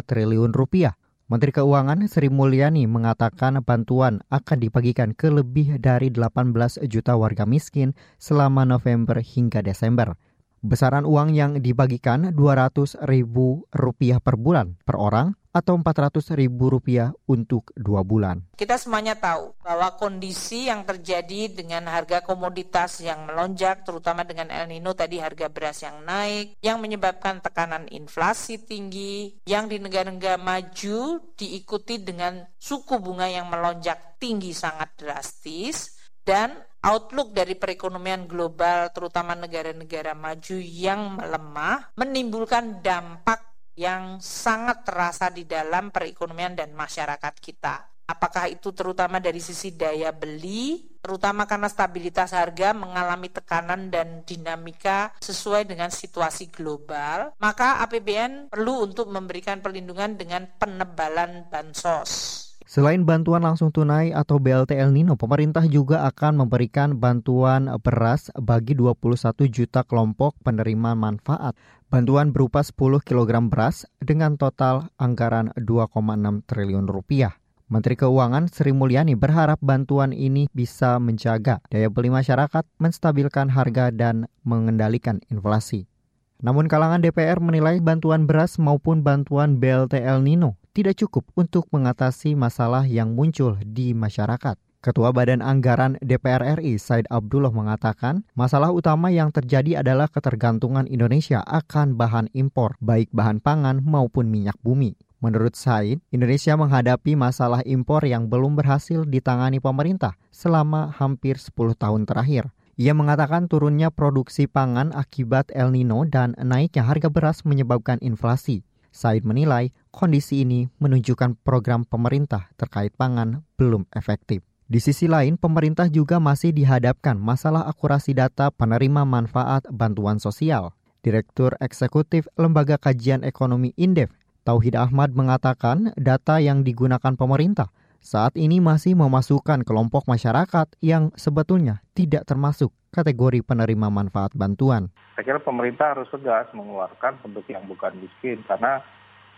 triliun 0.05 0.53
rupiah. 0.53 1.00
Menteri 1.31 1.55
Keuangan 1.55 2.03
Sri 2.11 2.27
Mulyani 2.27 2.91
mengatakan 2.91 3.63
bantuan 3.63 4.19
akan 4.35 4.59
dibagikan 4.59 5.15
ke 5.15 5.31
lebih 5.31 5.79
dari 5.79 6.11
18 6.11 6.83
juta 6.91 7.15
warga 7.15 7.47
miskin 7.47 7.95
selama 8.19 8.67
November 8.67 9.23
hingga 9.23 9.63
Desember. 9.63 10.19
Besaran 10.61 11.09
uang 11.09 11.33
yang 11.33 11.57
dibagikan 11.57 12.37
Rp200 12.37 13.09
ribu 13.09 13.65
rupiah 13.73 14.21
per 14.21 14.37
bulan 14.37 14.77
per 14.85 15.01
orang 15.01 15.33
atau 15.57 15.81
Rp400 15.81 16.37
ribu 16.37 16.69
rupiah 16.69 17.11
untuk 17.27 17.73
dua 17.75 18.05
bulan. 18.05 18.45
Kita 18.55 18.77
semuanya 18.77 19.17
tahu 19.17 19.57
bahwa 19.65 19.97
kondisi 19.97 20.69
yang 20.69 20.85
terjadi 20.85 21.49
dengan 21.51 21.89
harga 21.91 22.21
komoditas 22.23 23.01
yang 23.01 23.25
melonjak, 23.25 23.83
terutama 23.83 24.23
dengan 24.23 24.53
El 24.53 24.71
Nino 24.71 24.93
tadi 24.93 25.17
harga 25.19 25.49
beras 25.49 25.81
yang 25.81 26.05
naik, 26.07 26.61
yang 26.63 26.79
menyebabkan 26.79 27.43
tekanan 27.43 27.89
inflasi 27.91 28.63
tinggi, 28.63 29.41
yang 29.49 29.67
di 29.67 29.83
negara-negara 29.83 30.39
maju 30.39 31.25
diikuti 31.35 32.05
dengan 32.05 32.47
suku 32.61 33.01
bunga 33.03 33.27
yang 33.27 33.49
melonjak 33.49 34.21
tinggi 34.23 34.55
sangat 34.55 34.93
drastis, 34.95 35.99
dan 36.23 36.53
outlook 36.81 37.37
dari 37.37 37.57
perekonomian 37.57 38.25
global 38.25 38.89
terutama 38.93 39.37
negara-negara 39.37 40.17
maju 40.17 40.57
yang 40.61 41.21
melemah 41.21 41.93
menimbulkan 41.97 42.81
dampak 42.81 43.51
yang 43.77 44.21
sangat 44.21 44.85
terasa 44.85 45.33
di 45.33 45.49
dalam 45.49 45.89
perekonomian 45.89 46.53
dan 46.53 46.77
masyarakat 46.77 47.35
kita. 47.41 47.89
Apakah 48.11 48.51
itu 48.51 48.75
terutama 48.75 49.23
dari 49.23 49.39
sisi 49.39 49.71
daya 49.71 50.11
beli, 50.11 50.99
terutama 50.99 51.47
karena 51.47 51.71
stabilitas 51.71 52.35
harga 52.35 52.75
mengalami 52.75 53.31
tekanan 53.31 53.87
dan 53.87 54.27
dinamika 54.27 55.15
sesuai 55.23 55.63
dengan 55.63 55.95
situasi 55.95 56.51
global, 56.51 57.31
maka 57.39 57.79
APBN 57.87 58.51
perlu 58.51 58.91
untuk 58.91 59.07
memberikan 59.15 59.63
perlindungan 59.63 60.19
dengan 60.19 60.51
penebalan 60.59 61.47
bansos. 61.47 62.50
Selain 62.71 63.03
bantuan 63.03 63.43
langsung 63.43 63.75
tunai 63.75 64.15
atau 64.15 64.39
BLT 64.39 64.79
El 64.79 64.95
Nino, 64.95 65.19
pemerintah 65.19 65.67
juga 65.67 66.07
akan 66.07 66.47
memberikan 66.47 66.95
bantuan 67.03 67.67
beras 67.83 68.31
bagi 68.39 68.79
21 68.79 69.51
juta 69.51 69.83
kelompok 69.83 70.39
penerima 70.47 70.95
manfaat. 70.95 71.59
Bantuan 71.91 72.31
berupa 72.31 72.63
10 72.63 73.03
kg 73.03 73.51
beras 73.51 73.91
dengan 73.99 74.39
total 74.39 74.87
anggaran 75.03 75.51
2,6 75.59 76.47
triliun 76.47 76.87
rupiah. 76.87 77.35
Menteri 77.67 77.99
Keuangan 77.99 78.47
Sri 78.47 78.71
Mulyani 78.71 79.19
berharap 79.19 79.59
bantuan 79.59 80.15
ini 80.15 80.47
bisa 80.55 81.03
menjaga 81.03 81.59
daya 81.75 81.91
beli 81.91 82.15
masyarakat, 82.15 82.63
menstabilkan 82.79 83.51
harga, 83.51 83.91
dan 83.91 84.31
mengendalikan 84.47 85.19
inflasi. 85.27 85.91
Namun 86.39 86.71
kalangan 86.71 87.03
DPR 87.03 87.43
menilai 87.43 87.83
bantuan 87.83 88.31
beras 88.31 88.63
maupun 88.63 89.03
bantuan 89.03 89.59
BLT 89.59 90.07
El 90.07 90.23
Nino 90.23 90.60
tidak 90.71 91.03
cukup 91.03 91.27
untuk 91.35 91.67
mengatasi 91.75 92.39
masalah 92.39 92.87
yang 92.87 93.15
muncul 93.19 93.59
di 93.63 93.91
masyarakat. 93.95 94.59
Ketua 94.81 95.13
Badan 95.13 95.45
Anggaran 95.45 96.01
DPR 96.01 96.57
RI 96.57 96.81
Said 96.81 97.05
Abdullah 97.13 97.53
mengatakan, 97.53 98.25
masalah 98.33 98.73
utama 98.73 99.13
yang 99.13 99.29
terjadi 99.29 99.85
adalah 99.85 100.09
ketergantungan 100.09 100.89
Indonesia 100.89 101.45
akan 101.45 102.01
bahan 102.01 102.33
impor, 102.33 102.81
baik 102.81 103.13
bahan 103.13 103.45
pangan 103.45 103.85
maupun 103.85 104.33
minyak 104.33 104.57
bumi. 104.65 104.97
Menurut 105.21 105.53
Said, 105.53 106.01
Indonesia 106.09 106.57
menghadapi 106.57 107.13
masalah 107.13 107.61
impor 107.69 108.09
yang 108.09 108.33
belum 108.33 108.57
berhasil 108.57 109.05
ditangani 109.05 109.61
pemerintah 109.61 110.17
selama 110.33 110.97
hampir 110.97 111.37
10 111.37 111.77
tahun 111.77 112.09
terakhir. 112.09 112.49
Ia 112.81 112.97
mengatakan 112.97 113.53
turunnya 113.53 113.93
produksi 113.93 114.49
pangan 114.49 114.97
akibat 114.97 115.53
El 115.53 115.77
Nino 115.77 116.09
dan 116.09 116.33
naiknya 116.41 116.89
harga 116.89 117.13
beras 117.13 117.45
menyebabkan 117.45 118.01
inflasi. 118.01 118.65
Said 118.89 119.29
menilai 119.29 119.77
kondisi 119.91 120.47
ini 120.47 120.71
menunjukkan 120.79 121.43
program 121.43 121.85
pemerintah 121.85 122.49
terkait 122.57 122.95
pangan 122.95 123.43
belum 123.59 123.87
efektif. 123.95 124.47
Di 124.71 124.79
sisi 124.79 125.11
lain, 125.11 125.35
pemerintah 125.35 125.91
juga 125.91 126.23
masih 126.23 126.55
dihadapkan 126.55 127.19
masalah 127.19 127.67
akurasi 127.67 128.15
data 128.15 128.55
penerima 128.55 129.03
manfaat 129.03 129.67
bantuan 129.67 130.23
sosial. 130.23 130.71
Direktur 131.03 131.59
Eksekutif 131.59 132.31
Lembaga 132.39 132.79
Kajian 132.79 133.27
Ekonomi 133.27 133.75
Indef, 133.75 134.15
Tauhid 134.47 134.79
Ahmad 134.79 135.11
mengatakan 135.13 135.91
data 135.99 136.39
yang 136.39 136.63
digunakan 136.63 137.19
pemerintah 137.19 137.75
saat 138.01 138.33
ini 138.39 138.63
masih 138.65 138.97
memasukkan 138.97 139.67
kelompok 139.67 140.09
masyarakat 140.09 140.71
yang 140.81 141.13
sebetulnya 141.21 141.85
tidak 141.93 142.25
termasuk 142.25 142.73
kategori 142.95 143.45
penerima 143.45 143.93
manfaat 143.93 144.33
bantuan. 144.33 144.89
Saya 145.15 145.37
kira 145.37 145.41
pemerintah 145.43 145.99
harus 145.99 146.09
tegas 146.09 146.49
mengeluarkan 146.57 147.21
bentuk 147.21 147.45
yang 147.51 147.67
bukan 147.69 147.93
miskin 148.01 148.41
karena 148.49 148.81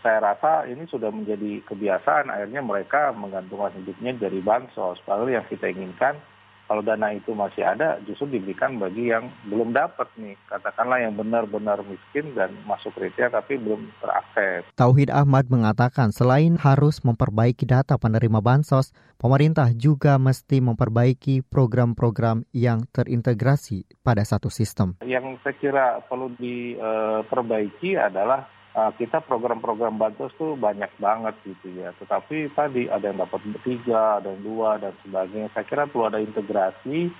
saya 0.03 0.19
rasa 0.19 0.67
ini 0.67 0.83
sudah 0.91 1.09
menjadi 1.09 1.63
kebiasaan 1.63 2.27
akhirnya 2.27 2.59
mereka 2.59 3.15
menggantungkan 3.15 3.71
hidupnya 3.79 4.11
dari 4.19 4.43
bansos. 4.43 4.99
Padahal 5.07 5.31
yang 5.31 5.47
kita 5.47 5.71
inginkan 5.71 6.19
kalau 6.67 6.79
dana 6.79 7.11
itu 7.11 7.35
masih 7.35 7.63
ada 7.63 7.99
justru 8.07 8.39
diberikan 8.39 8.79
bagi 8.79 9.11
yang 9.11 9.27
belum 9.47 9.75
dapat 9.75 10.07
nih 10.15 10.35
katakanlah 10.47 11.03
yang 11.03 11.13
benar-benar 11.15 11.83
miskin 11.83 12.31
dan 12.35 12.55
masuk 12.63 12.95
kriteria 12.95 13.31
tapi 13.31 13.59
belum 13.59 13.91
terakses. 13.99 14.63
Tauhid 14.79 15.11
Ahmad 15.11 15.51
mengatakan 15.51 16.15
selain 16.15 16.55
harus 16.55 17.03
memperbaiki 17.03 17.67
data 17.67 17.99
penerima 17.99 18.39
bansos, 18.39 18.95
pemerintah 19.19 19.71
juga 19.75 20.15
mesti 20.15 20.63
memperbaiki 20.63 21.43
program-program 21.47 22.47
yang 22.55 22.87
terintegrasi 22.95 23.85
pada 24.01 24.23
satu 24.23 24.47
sistem. 24.47 24.95
Yang 25.03 25.43
saya 25.43 25.55
kira 25.59 25.85
perlu 26.07 26.31
diperbaiki 26.39 27.99
adalah 27.99 28.47
uh, 28.75 28.91
kita 28.97 29.21
program-program 29.23 29.97
bansos 29.97 30.33
tuh 30.37 30.57
banyak 30.57 30.89
banget 30.97 31.35
gitu 31.45 31.73
ya. 31.77 31.93
Tetapi 31.97 32.53
tadi 32.53 32.89
ada 32.89 33.09
yang 33.09 33.21
dapat 33.21 33.41
tiga, 33.65 34.19
ada 34.19 34.33
yang 34.33 34.43
dua 34.43 34.81
dan 34.81 34.93
sebagainya. 35.05 35.49
Saya 35.53 35.65
kira 35.65 35.89
perlu 35.89 36.09
ada 36.09 36.19
integrasi 36.19 37.13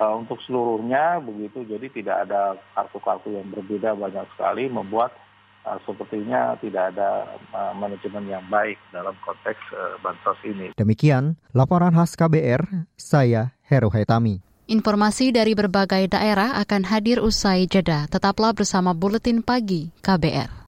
uh, 0.00 0.14
untuk 0.16 0.38
seluruhnya 0.46 1.18
begitu 1.20 1.66
jadi 1.66 1.86
tidak 1.90 2.16
ada 2.26 2.56
kartu-kartu 2.74 3.34
yang 3.34 3.46
berbeda 3.50 3.98
banyak 3.98 4.26
sekali 4.34 4.70
membuat 4.70 5.12
uh, 5.66 5.78
sepertinya 5.84 6.54
tidak 6.62 6.94
ada 6.94 7.26
uh, 7.52 7.72
manajemen 7.74 8.24
yang 8.30 8.44
baik 8.46 8.78
dalam 8.94 9.14
konteks 9.26 9.60
uh, 9.74 9.98
bansos 10.00 10.38
ini. 10.46 10.72
Demikian 10.78 11.36
laporan 11.52 11.94
khas 11.94 12.14
KBR, 12.14 12.86
saya 12.94 13.52
Heru 13.66 13.90
Haitami. 13.90 14.40
Informasi 14.68 15.32
dari 15.32 15.56
berbagai 15.56 16.12
daerah 16.12 16.60
akan 16.60 16.84
hadir 16.92 17.24
usai 17.24 17.64
jeda. 17.64 18.04
Tetaplah 18.04 18.52
bersama 18.52 18.92
Buletin 18.92 19.40
Pagi 19.40 19.88
KBR. 20.04 20.67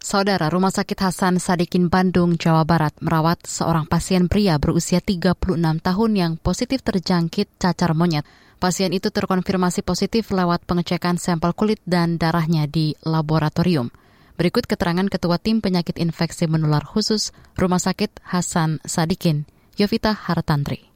Saudara 0.00 0.48
Rumah 0.48 0.72
Sakit 0.72 0.96
Hasan 0.96 1.36
Sadikin 1.36 1.92
Bandung, 1.92 2.40
Jawa 2.40 2.64
Barat 2.64 2.96
merawat 3.04 3.44
seorang 3.44 3.84
pasien 3.84 4.32
pria 4.32 4.56
berusia 4.56 5.04
36 5.04 5.60
tahun 5.60 6.10
yang 6.16 6.32
positif 6.40 6.80
terjangkit 6.80 7.60
cacar 7.60 7.92
monyet. 7.92 8.24
Pasien 8.56 8.96
itu 8.96 9.12
terkonfirmasi 9.12 9.84
positif 9.84 10.32
lewat 10.32 10.64
pengecekan 10.64 11.20
sampel 11.20 11.52
kulit 11.52 11.84
dan 11.84 12.16
darahnya 12.16 12.64
di 12.64 12.96
laboratorium. 13.04 13.92
Berikut 14.40 14.64
keterangan 14.64 15.04
Ketua 15.04 15.36
Tim 15.36 15.60
Penyakit 15.60 16.00
Infeksi 16.00 16.48
Menular 16.48 16.80
Khusus 16.80 17.36
Rumah 17.60 17.84
Sakit 17.84 18.24
Hasan 18.24 18.80
Sadikin, 18.88 19.44
Yovita 19.76 20.16
Hartantri. 20.16 20.88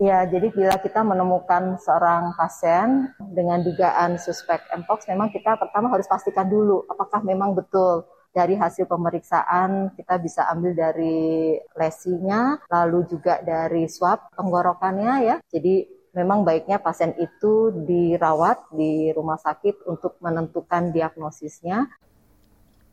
Ya, 0.00 0.24
jadi 0.24 0.48
bila 0.48 0.80
kita 0.80 1.04
menemukan 1.04 1.76
seorang 1.76 2.32
pasien 2.40 3.12
dengan 3.20 3.60
dugaan 3.60 4.16
suspek 4.16 4.64
mpox, 4.80 5.08
memang 5.12 5.28
kita 5.28 5.60
pertama 5.60 5.92
harus 5.92 6.08
pastikan 6.08 6.48
dulu 6.48 6.88
apakah 6.88 7.20
memang 7.20 7.52
betul 7.52 8.04
dari 8.36 8.52
hasil 8.52 8.84
pemeriksaan 8.84 9.96
kita 9.96 10.20
bisa 10.20 10.44
ambil 10.52 10.76
dari 10.76 11.56
lesinya, 11.72 12.60
lalu 12.68 13.08
juga 13.08 13.40
dari 13.40 13.88
swab 13.88 14.28
tenggorokannya 14.36 15.12
ya. 15.24 15.36
Jadi 15.48 15.88
memang 16.12 16.44
baiknya 16.44 16.76
pasien 16.76 17.16
itu 17.16 17.72
dirawat 17.88 18.68
di 18.76 19.08
rumah 19.16 19.40
sakit 19.40 19.88
untuk 19.88 20.20
menentukan 20.20 20.92
diagnosisnya. 20.92 21.88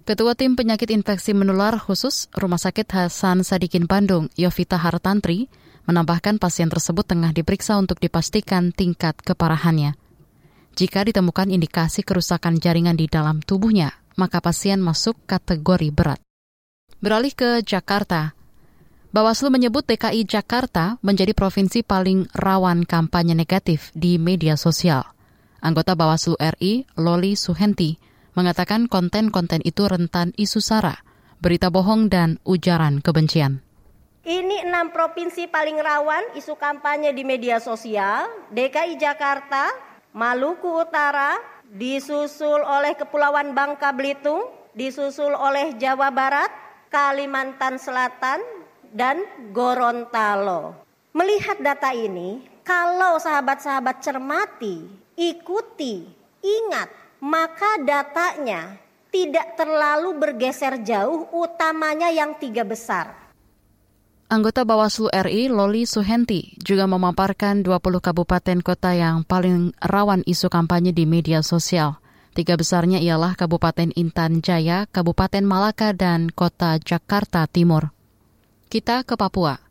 Ketua 0.04 0.36
Tim 0.36 0.56
Penyakit 0.56 0.92
Infeksi 0.92 1.32
Menular 1.32 1.80
Khusus 1.80 2.28
Rumah 2.36 2.60
Sakit 2.60 2.92
Hasan 2.92 3.44
Sadikin 3.48 3.88
Bandung, 3.88 4.28
Yovita 4.36 4.76
Hartantri, 4.76 5.48
menambahkan 5.88 6.44
pasien 6.44 6.68
tersebut 6.68 7.08
tengah 7.08 7.32
diperiksa 7.32 7.80
untuk 7.80 8.04
dipastikan 8.04 8.76
tingkat 8.76 9.16
keparahannya. 9.24 9.96
Jika 10.76 11.08
ditemukan 11.08 11.54
indikasi 11.54 12.04
kerusakan 12.04 12.60
jaringan 12.60 13.00
di 13.00 13.08
dalam 13.08 13.40
tubuhnya, 13.40 14.03
maka 14.16 14.42
pasien 14.44 14.80
masuk 14.80 15.18
kategori 15.26 15.90
berat. 15.94 16.20
Beralih 17.04 17.36
ke 17.36 17.60
Jakarta, 17.62 18.38
Bawaslu 19.14 19.54
menyebut 19.54 19.86
DKI 19.86 20.26
Jakarta 20.26 20.98
menjadi 21.06 21.38
provinsi 21.38 21.86
paling 21.86 22.26
rawan 22.34 22.82
kampanye 22.82 23.38
negatif 23.38 23.94
di 23.94 24.18
media 24.18 24.58
sosial. 24.58 25.06
Anggota 25.62 25.94
Bawaslu 25.94 26.34
RI, 26.34 26.90
Loli 26.98 27.38
Suhenti, 27.38 28.02
mengatakan 28.34 28.90
konten-konten 28.90 29.62
itu 29.62 29.86
rentan 29.86 30.34
isu 30.34 30.58
sara, 30.58 31.06
berita 31.38 31.70
bohong, 31.70 32.10
dan 32.10 32.42
ujaran 32.42 33.06
kebencian. 33.06 33.62
Ini 34.26 34.66
enam 34.66 34.90
provinsi 34.90 35.46
paling 35.46 35.78
rawan 35.78 36.34
isu 36.34 36.58
kampanye 36.58 37.14
di 37.14 37.22
media 37.22 37.62
sosial. 37.62 38.50
DKI 38.50 38.98
Jakarta, 38.98 39.70
Maluku 40.18 40.74
Utara, 40.74 41.38
disusul 41.74 42.62
oleh 42.62 42.94
Kepulauan 42.94 43.58
Bangka 43.58 43.90
Belitung, 43.90 44.46
disusul 44.78 45.34
oleh 45.34 45.74
Jawa 45.82 46.14
Barat, 46.14 46.54
Kalimantan 46.94 47.82
Selatan, 47.82 48.40
dan 48.94 49.26
Gorontalo. 49.50 50.78
Melihat 51.18 51.58
data 51.58 51.90
ini, 51.90 52.46
kalau 52.62 53.18
sahabat-sahabat 53.18 54.06
cermati, 54.06 54.86
ikuti, 55.18 56.06
ingat, 56.46 56.94
maka 57.18 57.82
datanya 57.82 58.78
tidak 59.10 59.58
terlalu 59.58 60.14
bergeser 60.18 60.78
jauh, 60.86 61.26
utamanya 61.34 62.14
yang 62.14 62.38
tiga 62.38 62.62
besar 62.62 63.23
Anggota 64.34 64.66
Bawaslu 64.66 65.14
RI 65.14 65.46
Loli 65.46 65.86
Suhenti 65.86 66.58
juga 66.58 66.90
memaparkan 66.90 67.62
20 67.62 68.02
kabupaten 68.02 68.66
kota 68.66 68.98
yang 68.98 69.22
paling 69.22 69.78
rawan 69.78 70.26
isu 70.26 70.50
kampanye 70.50 70.90
di 70.90 71.06
media 71.06 71.46
sosial. 71.46 72.02
Tiga 72.34 72.58
besarnya 72.58 72.98
ialah 72.98 73.38
Kabupaten 73.38 73.94
Intan 73.94 74.42
Jaya, 74.42 74.90
Kabupaten 74.90 75.46
Malaka, 75.46 75.94
dan 75.94 76.34
Kota 76.34 76.82
Jakarta 76.82 77.46
Timur. 77.46 77.94
Kita 78.74 79.06
ke 79.06 79.14
Papua. 79.14 79.62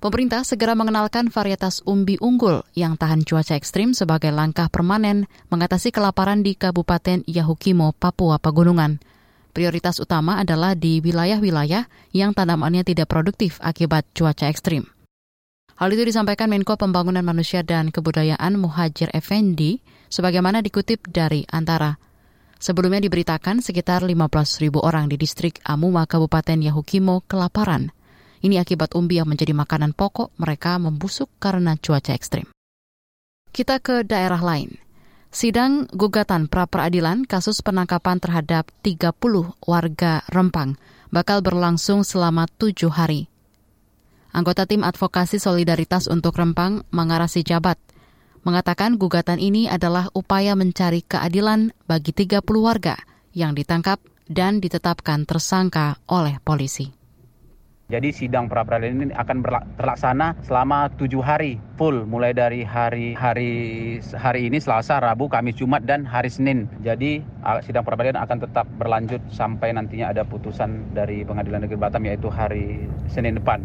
Pemerintah 0.00 0.48
segera 0.48 0.72
mengenalkan 0.72 1.28
varietas 1.28 1.84
umbi 1.84 2.16
unggul 2.24 2.64
yang 2.72 2.96
tahan 2.96 3.20
cuaca 3.28 3.52
ekstrim 3.52 3.92
sebagai 3.92 4.32
langkah 4.32 4.72
permanen 4.72 5.28
mengatasi 5.52 5.92
kelaparan 5.92 6.40
di 6.40 6.56
Kabupaten 6.56 7.20
Yahukimo, 7.28 7.92
Papua 8.00 8.40
Pegunungan. 8.40 8.96
Prioritas 9.50 9.98
utama 9.98 10.38
adalah 10.38 10.78
di 10.78 11.02
wilayah-wilayah 11.02 11.90
yang 12.14 12.30
tanamannya 12.30 12.86
tidak 12.86 13.10
produktif 13.10 13.58
akibat 13.58 14.06
cuaca 14.14 14.46
ekstrim. 14.46 14.86
Hal 15.80 15.90
itu 15.96 16.04
disampaikan 16.04 16.52
Menko 16.52 16.76
Pembangunan 16.76 17.24
Manusia 17.24 17.64
dan 17.64 17.88
Kebudayaan 17.88 18.60
Muhajir 18.60 19.10
Effendi 19.16 19.80
sebagaimana 20.12 20.60
dikutip 20.60 21.08
dari 21.08 21.48
Antara. 21.48 21.96
Sebelumnya 22.60 23.00
diberitakan 23.00 23.64
sekitar 23.64 24.04
15 24.04 24.60
ribu 24.60 24.84
orang 24.84 25.08
di 25.08 25.16
distrik 25.16 25.64
Amuma 25.64 26.04
Kabupaten 26.04 26.60
Yahukimo 26.60 27.24
kelaparan. 27.24 27.88
Ini 28.44 28.60
akibat 28.60 28.92
umbi 28.92 29.16
yang 29.16 29.32
menjadi 29.32 29.56
makanan 29.56 29.96
pokok 29.96 30.36
mereka 30.36 30.76
membusuk 30.76 31.32
karena 31.40 31.80
cuaca 31.80 32.12
ekstrim. 32.12 32.44
Kita 33.48 33.80
ke 33.80 34.04
daerah 34.04 34.38
lain. 34.44 34.76
Sidang 35.30 35.86
gugatan 35.94 36.50
pra-peradilan 36.50 37.22
kasus 37.22 37.62
penangkapan 37.62 38.18
terhadap 38.18 38.66
30 38.82 39.14
warga 39.62 40.26
Rempang 40.26 40.74
bakal 41.14 41.38
berlangsung 41.38 42.02
selama 42.02 42.50
tujuh 42.58 42.90
hari. 42.90 43.30
Anggota 44.34 44.66
tim 44.66 44.82
advokasi 44.82 45.38
solidaritas 45.38 46.10
untuk 46.10 46.34
Rempang, 46.34 46.82
Mangarasi 46.90 47.46
Jabat, 47.46 47.78
mengatakan 48.42 48.98
gugatan 48.98 49.38
ini 49.38 49.70
adalah 49.70 50.10
upaya 50.18 50.58
mencari 50.58 51.06
keadilan 51.06 51.70
bagi 51.86 52.10
30 52.10 52.42
warga 52.58 52.98
yang 53.30 53.54
ditangkap 53.54 54.02
dan 54.26 54.58
ditetapkan 54.58 55.30
tersangka 55.30 56.02
oleh 56.10 56.42
polisi. 56.42 56.99
Jadi 57.90 58.14
sidang 58.14 58.46
pra 58.46 58.62
peradilan 58.62 59.10
ini 59.10 59.14
akan 59.18 59.42
terlaksana 59.74 60.38
selama 60.46 60.86
tujuh 60.94 61.18
hari 61.18 61.58
full, 61.74 62.06
mulai 62.06 62.30
dari 62.30 62.62
hari 62.62 63.18
hari 63.18 63.50
hari 64.14 64.46
ini 64.46 64.62
Selasa, 64.62 65.02
Rabu, 65.02 65.26
Kamis, 65.26 65.58
Jumat 65.58 65.82
dan 65.82 66.06
hari 66.06 66.30
Senin. 66.30 66.70
Jadi 66.86 67.18
sidang 67.66 67.82
pra 67.82 67.98
peradilan 67.98 68.22
akan 68.22 68.38
tetap 68.46 68.70
berlanjut 68.78 69.18
sampai 69.34 69.74
nantinya 69.74 70.14
ada 70.14 70.22
putusan 70.22 70.94
dari 70.94 71.26
Pengadilan 71.26 71.66
Negeri 71.66 71.82
Batam 71.82 72.06
yaitu 72.06 72.30
hari 72.30 72.86
Senin 73.10 73.42
depan. 73.42 73.58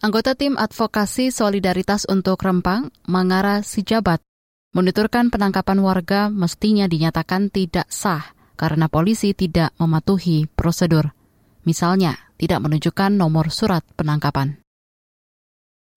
Anggota 0.00 0.32
tim 0.32 0.56
advokasi 0.58 1.30
solidaritas 1.30 2.08
untuk 2.08 2.40
Rempang, 2.40 2.88
Mangara 3.04 3.60
Sijabat, 3.60 4.24
menuturkan 4.72 5.28
penangkapan 5.28 5.78
warga 5.84 6.32
mestinya 6.32 6.88
dinyatakan 6.88 7.52
tidak 7.52 7.84
sah 7.92 8.32
karena 8.56 8.88
polisi 8.88 9.36
tidak 9.36 9.76
mematuhi 9.76 10.48
prosedur. 10.48 11.12
Misalnya, 11.68 12.29
tidak 12.40 12.64
menunjukkan 12.64 13.12
nomor 13.12 13.52
surat 13.52 13.84
penangkapan. 13.92 14.56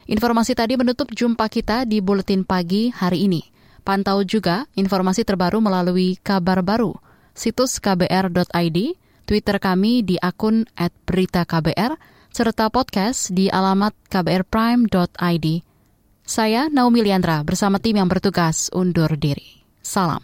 Informasi 0.04 0.52
tadi 0.52 0.76
menutup 0.76 1.08
jumpa 1.16 1.48
kita 1.48 1.88
di 1.88 2.04
Buletin 2.04 2.44
Pagi 2.44 2.92
hari 2.92 3.32
ini. 3.32 3.40
Pantau 3.88 4.20
juga 4.28 4.68
informasi 4.76 5.24
terbaru 5.24 5.64
melalui 5.64 6.20
kabar 6.20 6.60
baru, 6.60 6.92
situs 7.32 7.80
kbr.id, 7.80 8.78
Twitter 9.24 9.58
kami 9.60 10.04
di 10.04 10.20
akun 10.20 10.68
@beritaKBR, 10.76 11.96
serta 12.32 12.68
podcast 12.68 13.32
di 13.32 13.48
alamat 13.48 13.96
kbrprime.id. 14.12 15.48
Saya 16.24 16.72
Naomi 16.72 17.04
Liandra 17.04 17.44
bersama 17.44 17.80
tim 17.80 18.00
yang 18.00 18.08
bertugas 18.08 18.72
undur 18.72 19.12
diri. 19.20 19.64
Salam. 19.84 20.24